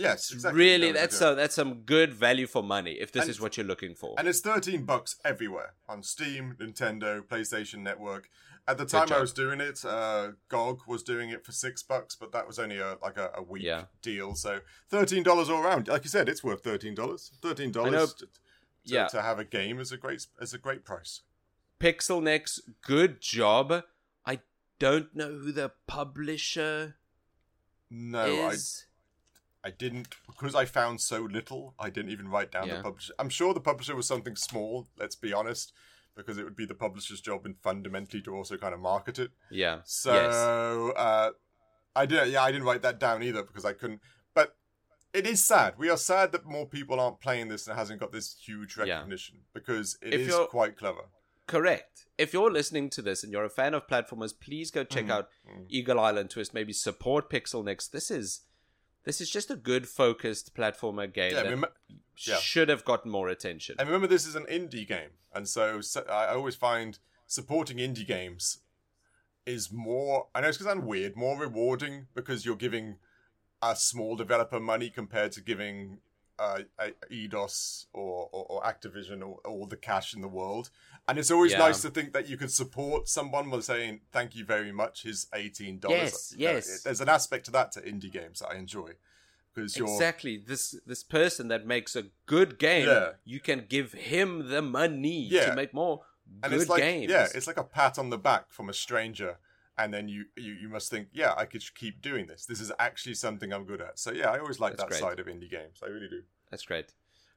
[0.01, 0.59] Yes, exactly.
[0.59, 3.65] really, that's a, that's some good value for money if this And- is what you're
[3.65, 4.15] looking for.
[4.17, 8.29] And it's 13 bucks everywhere on Steam, Nintendo, PlayStation Network.
[8.67, 12.15] At the time I was doing it, uh, GOG was doing it for six bucks,
[12.15, 13.85] but that was only a like a, a week Yeah.
[14.03, 14.35] deal.
[14.35, 15.87] So thirteen dollars all around.
[15.87, 17.31] Like you said, it's worth thirteen dollars.
[17.41, 18.27] Thirteen dollars to,
[18.83, 19.07] yeah.
[19.07, 21.21] to have a game is a great is a great price.
[21.79, 23.83] Pixelnicks, good job.
[24.27, 24.39] I
[24.77, 26.97] don't know who the publisher
[27.89, 28.85] No, is.
[28.87, 28.90] I
[29.63, 31.75] I didn't because I found so little.
[31.79, 32.77] I didn't even write down Yeah.
[32.77, 33.13] the publisher.
[33.19, 34.87] I'm sure the publisher was something small.
[34.97, 35.71] Let's be honest,
[36.15, 39.31] because it would be the publisher's job and fundamentally to also kind of market it.
[39.51, 39.81] Yeah.
[39.85, 40.33] So yes.
[40.33, 41.29] uh,
[41.95, 42.31] I didn't.
[42.31, 44.01] Yeah, I didn't write that down either because I couldn't.
[44.33, 44.55] But
[45.13, 45.75] it is sad.
[45.77, 48.77] We are sad that more people aren't playing this and it hasn't got this huge
[48.77, 48.95] Yeah.
[48.95, 51.05] recognition because it If is you're- quite clever.
[51.47, 52.05] Correct.
[52.17, 55.11] If you're listening to this and you're a fan of platformers, please go check Mhm.
[55.11, 55.65] out Mm.
[55.69, 56.53] Eagle Island Twist.
[56.53, 57.89] Maybe support Pixelnicks.
[57.91, 58.41] This is
[59.03, 61.71] this is just a good focused platformer game Yeah, that remem-
[62.17, 62.35] yeah.
[62.37, 63.75] should have gotten more attention.
[63.79, 68.05] and remember, this is an indie game, and so, so I always find supporting indie
[68.05, 68.59] games
[69.45, 70.27] is more.
[70.35, 72.97] I know it's because I'm weird, more rewarding because you're giving
[73.61, 75.99] a small developer money compared to giving
[76.41, 76.59] uh,
[77.11, 80.69] Eidos or, or, or Activision or all the cash in the world.
[81.07, 81.59] And it's always Yeah.
[81.59, 85.03] nice to think that you could support someone by saying thank you very much.
[85.03, 86.33] His eighteen dollars.
[86.37, 86.83] Yes, yes.
[86.83, 88.91] there's an aspect to that to indie games that I enjoy
[89.53, 90.37] because you're Exactly.
[90.37, 93.11] This this person that makes a good game, Yeah.
[93.25, 95.47] you can give him the money Yeah.
[95.49, 96.01] to make more
[96.43, 97.11] and good it's like games.
[97.11, 99.37] yeah, it's like a pat on the back from a stranger,
[99.83, 102.45] and then you you, you must think, yeah, I could keep doing this.
[102.45, 103.99] This is actually something I'm good at.
[103.99, 104.99] So yeah, I always like That's that great.
[104.99, 105.81] side of indie games.
[105.83, 106.21] I really do.
[106.49, 106.93] That's great.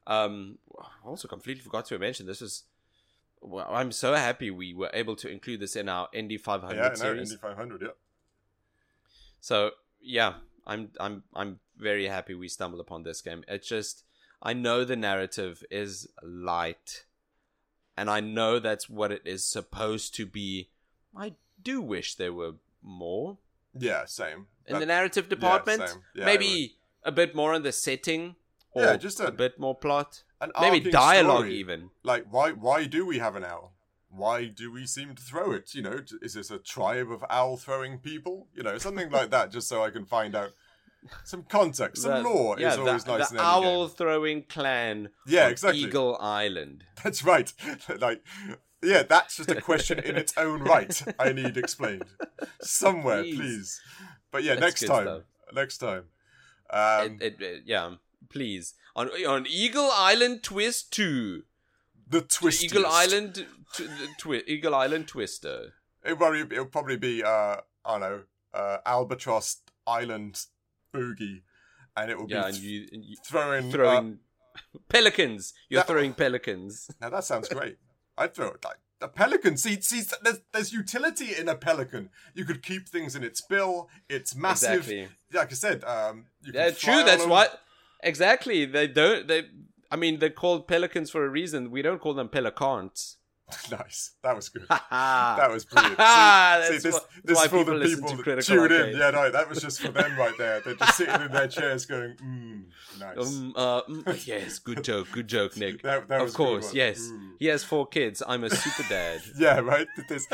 [0.06, 2.64] Um, I also completely forgot to mention this is.
[3.40, 6.94] Well, I'm so happy we were able to include this in our Indy 500 yeah,
[6.94, 7.34] series.
[7.34, 7.82] Indie 500.
[7.82, 7.88] Yeah,
[9.40, 10.34] So yeah,
[10.66, 13.44] I'm I'm I'm very happy we stumbled upon this game.
[13.48, 14.04] It's just
[14.42, 17.04] I know the narrative is light,
[17.96, 20.70] and I know that's what it is supposed to be.
[21.16, 21.34] I
[21.64, 22.52] do wish there were
[22.82, 23.38] more
[23.76, 24.46] yeah, same.
[24.66, 25.88] in That- the narrative department.
[25.88, 26.02] same.
[26.14, 28.36] Yeah, Maybe a bit more on the setting,
[28.72, 30.22] or Yeah, just a, a- bit more plot.
[30.40, 31.56] An Maybe dialogue story.
[31.56, 31.90] even.
[32.02, 33.72] Like, why why do we have an owl?
[34.10, 35.74] Why do we seem to throw it?
[35.74, 38.48] You know, is this a tribe of owl throwing people?
[38.54, 40.52] You know, something like that, just so I can find out
[41.24, 43.28] some context, some The- lore yeah, is always the, nice.
[43.30, 43.68] the in any game.
[43.68, 45.08] owl throwing clan.
[45.26, 45.80] Yeah, exactly.
[45.82, 46.84] Eagle Island.
[47.02, 47.52] That's right.
[48.00, 48.22] like,
[48.84, 51.02] yeah, that's just a question in its own right.
[51.18, 52.04] I need explained
[52.62, 53.36] somewhere, Please.
[53.38, 53.80] please.
[54.30, 55.04] But yeah, That's next time.
[55.06, 55.22] stuff.
[55.54, 56.04] Next time.
[56.70, 57.94] Um, it, it, it- yeah,
[58.30, 61.42] please on on Eagle Island Twist Two.
[62.08, 62.64] the twist.
[62.64, 63.46] Eagle Island,
[63.78, 65.74] the twi- Eagle Island Twister.
[66.04, 68.20] It'll probably, it'll probably be, uh, I don't know,
[68.52, 70.44] uh, Albatross Island
[70.92, 71.42] Boogie,
[71.96, 73.68] and it will Yeah, be and you, and you throwing.
[73.68, 74.18] uh, throwing
[74.88, 75.54] pelicans.
[75.68, 76.90] You're that- throwing pelicans.
[77.00, 77.78] now that sounds great.
[78.16, 79.56] I'd throw it like a pelican.
[79.56, 82.10] See, see, there's, there's utility in a pelican.
[82.34, 83.88] You could keep things in its bill.
[84.08, 84.88] It's massive.
[84.88, 85.08] Exactly.
[85.32, 87.04] Like I said, um, you Yeah, true.
[87.04, 87.60] That's what.
[88.02, 88.64] Exactly.
[88.64, 89.28] They don't.
[89.28, 89.44] They.
[89.90, 91.70] I mean, they're called pelicans for a reason.
[91.70, 93.16] We don't call them pelicans.
[93.70, 94.12] nice.
[94.22, 94.66] That was good.
[94.90, 95.96] that was brilliant.
[95.98, 98.96] That's See, see, this, why- this is for the people that tuned in.
[98.96, 100.60] Yeah, no, that was just for them right there.
[100.60, 102.64] They're just sitting in their chairs going, mm,
[102.98, 103.18] nice.
[103.18, 105.82] Um, uh, mm, yes, good joke, good joke, Nick.
[105.82, 107.00] That- that of course, yes.
[107.00, 107.32] Mm.
[107.38, 108.22] He has four kids.
[108.26, 109.20] I'm a super dad.
[109.38, 109.86] Yeah, right.
[110.08, 110.26] There's,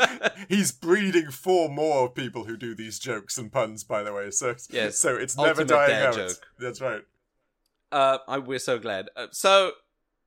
[0.47, 3.83] he's breeding four more people who do these jokes and puns.
[3.83, 6.15] By the way, so Yes, so it's never dying out.
[6.15, 6.37] joke.
[6.59, 7.01] That's right.
[7.91, 9.09] Uh, I, we're so glad.
[9.17, 9.71] Uh, so,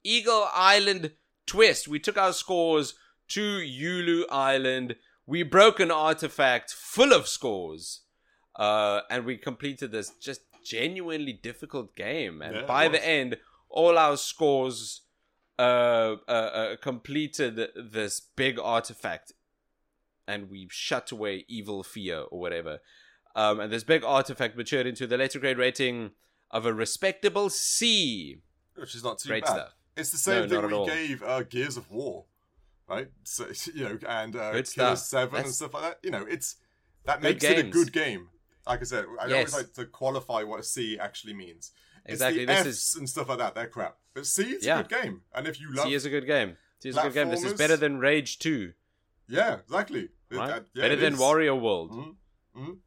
[0.02, 1.12] Eagle Island
[1.46, 1.88] twist.
[1.88, 2.94] We took our scores
[3.28, 4.96] to Yulu Island.
[5.26, 8.02] We broke an artifact full of scores.
[8.56, 12.40] Uh, and we completed this just genuinely difficult game.
[12.42, 13.38] And Yeah, by the end,
[13.68, 15.02] all our scores
[15.58, 19.32] uh, uh, uh, completed this big artifact,
[20.26, 22.78] and we shut away evil fear or whatever.
[23.36, 26.12] Um, and this big artifact matured into the letter grade rating
[26.50, 28.42] of a respectable C.
[28.76, 29.52] which is not too Great bad.
[29.52, 29.74] stuff.
[29.96, 30.86] It's the same No, thing we all.
[30.86, 32.24] gave uh, Gears of War,
[32.88, 33.08] right?
[33.24, 34.96] So you know, and uh, Good Killer.
[34.96, 35.98] Seven and stuff like that.
[36.02, 36.56] You know, it's
[37.04, 38.28] that makes it a good game.
[38.66, 39.52] Like I said, I Yes.
[39.52, 41.70] always like to qualify what a C actually means.
[42.06, 42.44] It's Exactly.
[42.44, 43.54] the This Fs is and stuff like that.
[43.54, 43.96] They're crap.
[44.14, 44.80] But C is Yeah.
[44.80, 46.56] a good game, and if you love, C is a good game.
[46.80, 47.30] C is a good game.
[47.30, 48.72] This is better than Rage Two,
[49.28, 50.08] yeah, exactly.
[50.30, 50.50] It- right?
[50.50, 51.20] uh, yeah, better than is.
[51.20, 51.90] Wario World.
[51.92, 52.16] Mhm.
[52.56, 52.78] Mhm.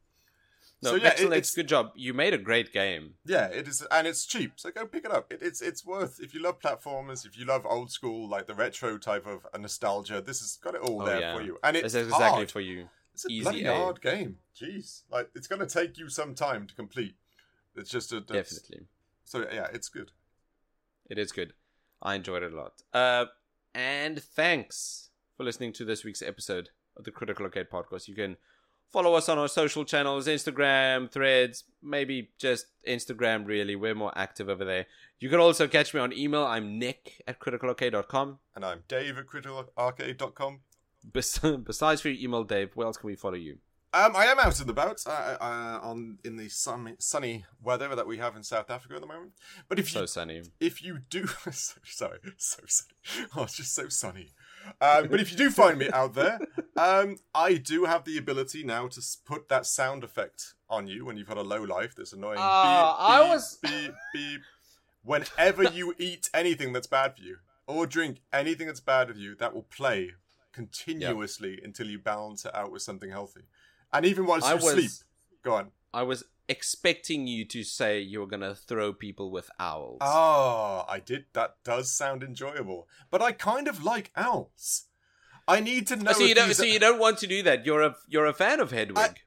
[0.84, 1.34] No, So, yeah, it- excellent.
[1.34, 1.91] it's- good job.
[1.95, 3.15] You made a great game.
[3.25, 4.53] Yeah, it is, and it's cheap.
[4.57, 5.34] So go pick it up.
[5.34, 8.53] It, it's it's worth if you love platformers, if you love old school like the
[8.53, 10.21] retro type of nostalgia.
[10.21, 11.36] This has got it all Oh, there yeah.
[11.36, 12.51] for you, and it's This is exactly hard.
[12.51, 12.89] for you.
[13.13, 13.73] It's a easy bloody A.
[13.73, 14.38] hard game.
[14.55, 17.15] Jeez, like it's going to take you some time to complete.
[17.75, 18.88] It's just a that's- Definitely.
[19.25, 20.11] So yeah, it's good.
[21.09, 21.53] It is good.
[22.01, 22.84] I enjoyed it a lot.
[22.93, 23.25] Uh,
[23.73, 28.07] and thanks for listening to this week's episode of the Critical Arcade Podcast.
[28.07, 28.38] You can
[28.91, 33.75] follow us on our social channels Instagram, threads, maybe just Instagram, really.
[33.75, 34.85] We're more active over there.
[35.19, 36.43] You can also catch me on email.
[36.43, 38.39] I'm nick at criticalarcade.com.
[38.55, 40.59] And I'm Dave at criticalarcade.com.
[41.03, 43.57] Bes- besides for your email, Dave, where else can we follow you?
[43.93, 48.05] Um, I am out and about uh, uh, on in the sunny, sunny weather that
[48.05, 49.31] we have in South Africa at the moment.
[49.69, 50.43] But if you So sunny.
[50.59, 54.33] if you do sorry so sunny oh it's just so sunny
[54.82, 56.39] um, but if you do find me out there
[56.78, 61.18] um, i do have the ability now to put that sound effect on you when
[61.18, 62.38] you've got a low life this annoying.
[62.39, 64.41] Ah, beep, I beep, was- beep beep.
[65.03, 69.36] Whenever you eat anything that's bad for you or drink anything that's bad for you
[69.36, 70.11] that will play
[70.51, 73.41] continuously until you balance it out with something healthy.
[73.93, 74.91] And even whilst I you was- sleep
[75.43, 75.72] go on.
[75.93, 79.98] I was expecting you to say you were going to throw people with owls.
[80.02, 81.26] Ah, I did.
[81.34, 84.86] That does sound enjoyable, but I kind of like owls.
[85.48, 86.12] I need to know.
[86.12, 86.54] Oh, so you don't.
[86.54, 87.66] So are- you don't want to do that.
[87.66, 89.20] You're a you're a fan of Hedwig.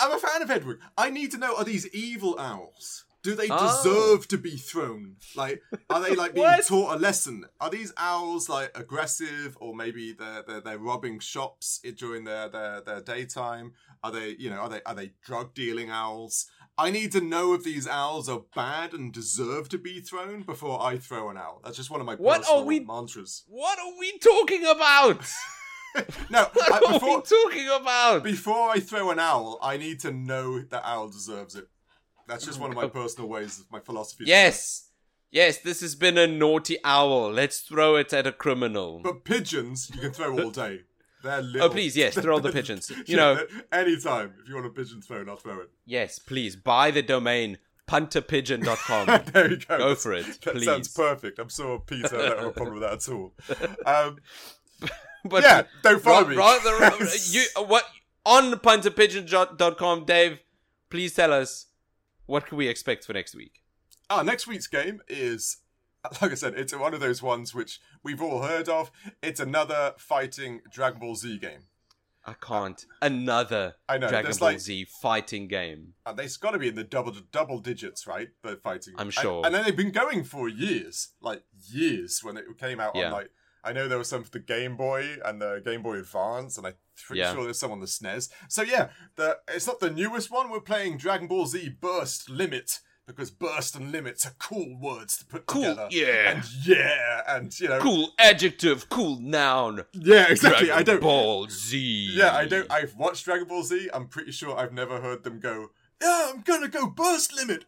[0.00, 0.78] I'm a fan of Hedwig.
[0.98, 3.04] I need to know: are these evil owls?
[3.22, 3.82] Do they Oh.
[3.82, 5.16] deserve to be thrown?
[5.36, 5.60] Like,
[5.90, 7.44] are they like being taught a lesson?
[7.60, 12.80] Are these owls like aggressive, or maybe they're they're, they're robbing shops during their, their
[12.80, 13.74] their daytime?
[14.02, 16.46] Are they you know are they are they drug dealing owls?
[16.78, 20.80] I need to know if these owls are bad and deserve to be thrown before
[20.82, 21.60] I throw an owl.
[21.62, 23.44] That's just one of my What are personal we- mantras.
[23.48, 25.24] What are we talking about?
[26.30, 28.22] No, What I, are we talking about?
[28.22, 31.66] before I throw an owl, I need to know that owl deserves it.
[32.28, 34.22] That's just one of my personal ways of my philosophy.
[34.28, 34.88] Yes,
[35.32, 35.58] yes.
[35.58, 37.32] This has been a naughty owl.
[37.32, 39.00] Let's throw it at a criminal.
[39.02, 40.82] But pigeons, you can throw all day.
[41.22, 41.68] They're little.
[41.68, 42.90] Oh, please, yes, throw the pigeons.
[42.96, 45.70] You Yeah, know, anytime if you want a pigeon thrown, I'll throw it.
[45.86, 47.58] yes, please buy the domain
[47.88, 49.24] punterpigeon.com.
[49.32, 49.78] there you go.
[49.78, 50.64] Go for it, That please.
[50.64, 51.38] sounds perfect.
[51.38, 53.34] I'm sure Peter don't have a problem with that at all.
[53.86, 54.18] Um,
[55.24, 56.34] But yeah, don't follow me.
[56.34, 56.70] rather,
[57.26, 57.84] you what
[58.24, 60.38] on punterpigeon.com, Dave?
[60.88, 61.66] Please tell us
[62.26, 63.60] what can we expect for next week.
[64.08, 65.58] Ah, next week's game is,
[66.22, 68.90] like I said, it's one of those ones which we've all heard of.
[69.22, 71.64] It's another fighting Dragon Ball Z game.
[72.26, 72.84] I can't.
[73.00, 75.94] Another I know, Dragon Ball like- Z fighting game.
[76.04, 78.28] And they've got to be in the double double digits, right?
[78.42, 78.94] The fighting.
[78.98, 79.42] I'm And- sure.
[79.44, 83.06] And, then they've been going for years, like years, when it came out Yeah.
[83.06, 83.30] on like.
[83.62, 86.66] I know there was some for the Game Boy and the Game Boy Advance, and
[86.66, 87.34] I'm pretty Yeah.
[87.34, 88.30] sure there's some on the SNES.
[88.48, 90.50] So yeah, the it's not the newest one.
[90.50, 92.80] We're playing Dragon Ball Z Burst Limit
[93.10, 95.88] because burst and limits are cool words to put Cool, together.
[95.90, 96.30] yeah.
[96.32, 99.84] and yeah, and you know, Cool adjective, cool noun.
[99.92, 100.66] yeah, exactly.
[100.66, 101.00] Dragon I don't.
[101.02, 102.12] Ball Z.
[102.14, 102.70] Yeah, I don't.
[102.70, 103.90] I've watched Dragon Ball Z.
[103.92, 105.70] I'm pretty sure I've never heard them go.
[106.02, 107.64] Yeah, I'm gonna go burst limit.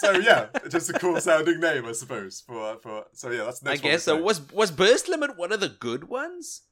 [0.00, 2.40] So yeah, just a cool sounding name, I suppose.
[2.46, 4.22] For for so yeah, that's the I next one guess we're uh, so.
[4.22, 6.62] Was was Burst Limit one of the good ones?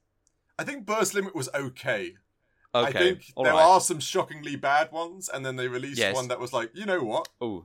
[0.59, 2.15] I think burst limit was okay.
[2.75, 3.63] Okay, I think all there right.
[3.63, 6.15] are some shockingly bad ones, and then they released Yes.
[6.15, 7.65] one that was like, you know what, Oh,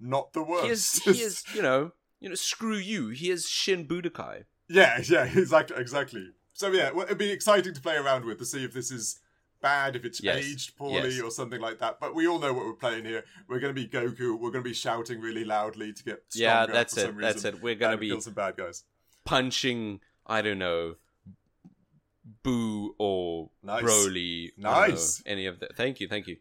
[0.00, 1.04] not the worst.
[1.04, 3.08] here's here's you know you know screw you.
[3.08, 4.44] Here's Shin Budokai.
[4.68, 6.28] Yeah, yeah, exactly, exactly.
[6.52, 9.18] So yeah, well, it'd be exciting to play around with to see if this is
[9.60, 11.20] bad, if it's Yes, aged poorly yes.
[11.22, 11.98] or something like that.
[11.98, 13.24] But we all know what we're playing here.
[13.48, 14.32] We're going to be Goku.
[14.38, 17.22] We're going to be shouting really loudly to get stronger Yeah, that's for some it.
[17.22, 17.62] That's reason, it.
[17.62, 18.84] We're gonna be kill some bad guys.
[19.24, 20.00] punching.
[20.26, 20.96] I don't know.
[22.42, 23.82] Buu or Nice.
[23.82, 24.50] Broly.
[24.56, 25.22] Nice.
[25.26, 25.76] any of that.
[25.76, 26.36] Thank you, thank you.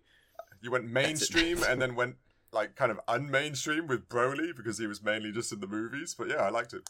[0.62, 2.16] You went mainstream and then went
[2.52, 6.16] like kind of unmainstream with Broly because he was mainly just in the movies.
[6.18, 6.90] But yeah, I liked it.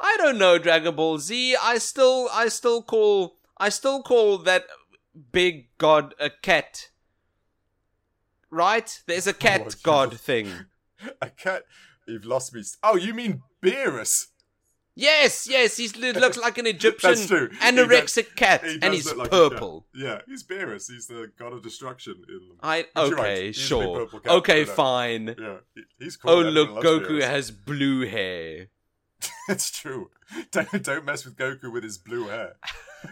[0.00, 1.56] I don't know Dragon Ball Z.
[1.60, 4.64] I still I still call I still call that
[5.30, 6.88] big god a cat.
[8.50, 9.00] Right?
[9.06, 10.48] There's a oh cat Oh, god thing.
[11.20, 11.64] A cat.
[12.06, 12.62] You've lost me.
[12.82, 14.28] Oh, you mean Beerus?
[14.94, 19.86] Yes, yes, he looks like an Egyptian That's anorexic cat, He and he's like purple.
[19.94, 20.90] Yeah, he's Beerus.
[20.90, 22.58] He's the god of destruction in them.
[22.62, 25.34] I right, okay, he's sure, cat, okay, fine.
[25.38, 26.30] Yeah, he- he's cool.
[26.32, 27.22] Oh look, Goku Beerus.
[27.28, 28.66] has blue hair.
[29.48, 30.10] That's true.
[30.50, 32.56] Don't, don't mess with Goku with his blue hair.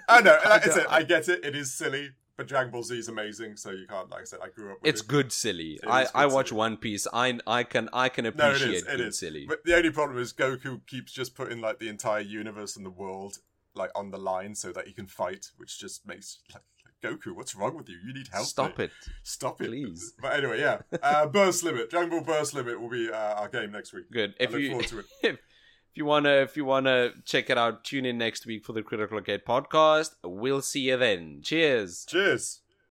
[0.08, 1.44] Oh no, Like I said, I get it.
[1.44, 2.10] It is silly,
[2.40, 3.56] but Dragon Ball Z is amazing.
[3.58, 4.08] So you can't.
[4.10, 4.78] Like I said, I grew up.
[4.80, 4.88] with it.
[4.94, 5.08] It's it.
[5.08, 5.78] good silly.
[5.82, 6.58] It I, is I watch silly.
[6.58, 7.06] One Piece.
[7.12, 8.76] I I can I can No, it appreciate.
[8.84, 9.18] It good is.
[9.18, 9.44] silly.
[9.46, 12.90] But the only problem is Goku keeps just putting like the entire universe and the
[12.90, 13.36] world
[13.74, 16.62] like on the line so that he can fight, which just makes like,
[17.04, 17.36] Goku.
[17.36, 17.98] What's wrong with you?
[18.06, 18.46] You need help.
[18.46, 18.84] Stop mate.
[18.86, 18.90] it.
[19.22, 20.14] Stop it, please.
[20.22, 20.78] But anyway, yeah.
[21.02, 24.10] Uh, Burst Limit, Dragon Ball Burst Limit will be uh, our game next week.
[24.10, 24.34] Good.
[24.40, 25.06] I If look you forward to it.
[25.22, 25.38] if,
[25.90, 28.82] if you wanna if you wanna check it out, tune in next week for the
[28.82, 30.10] Critical Arcade podcast.
[30.22, 31.40] We'll see you then.
[31.42, 32.04] Cheers.
[32.08, 32.60] Cheers.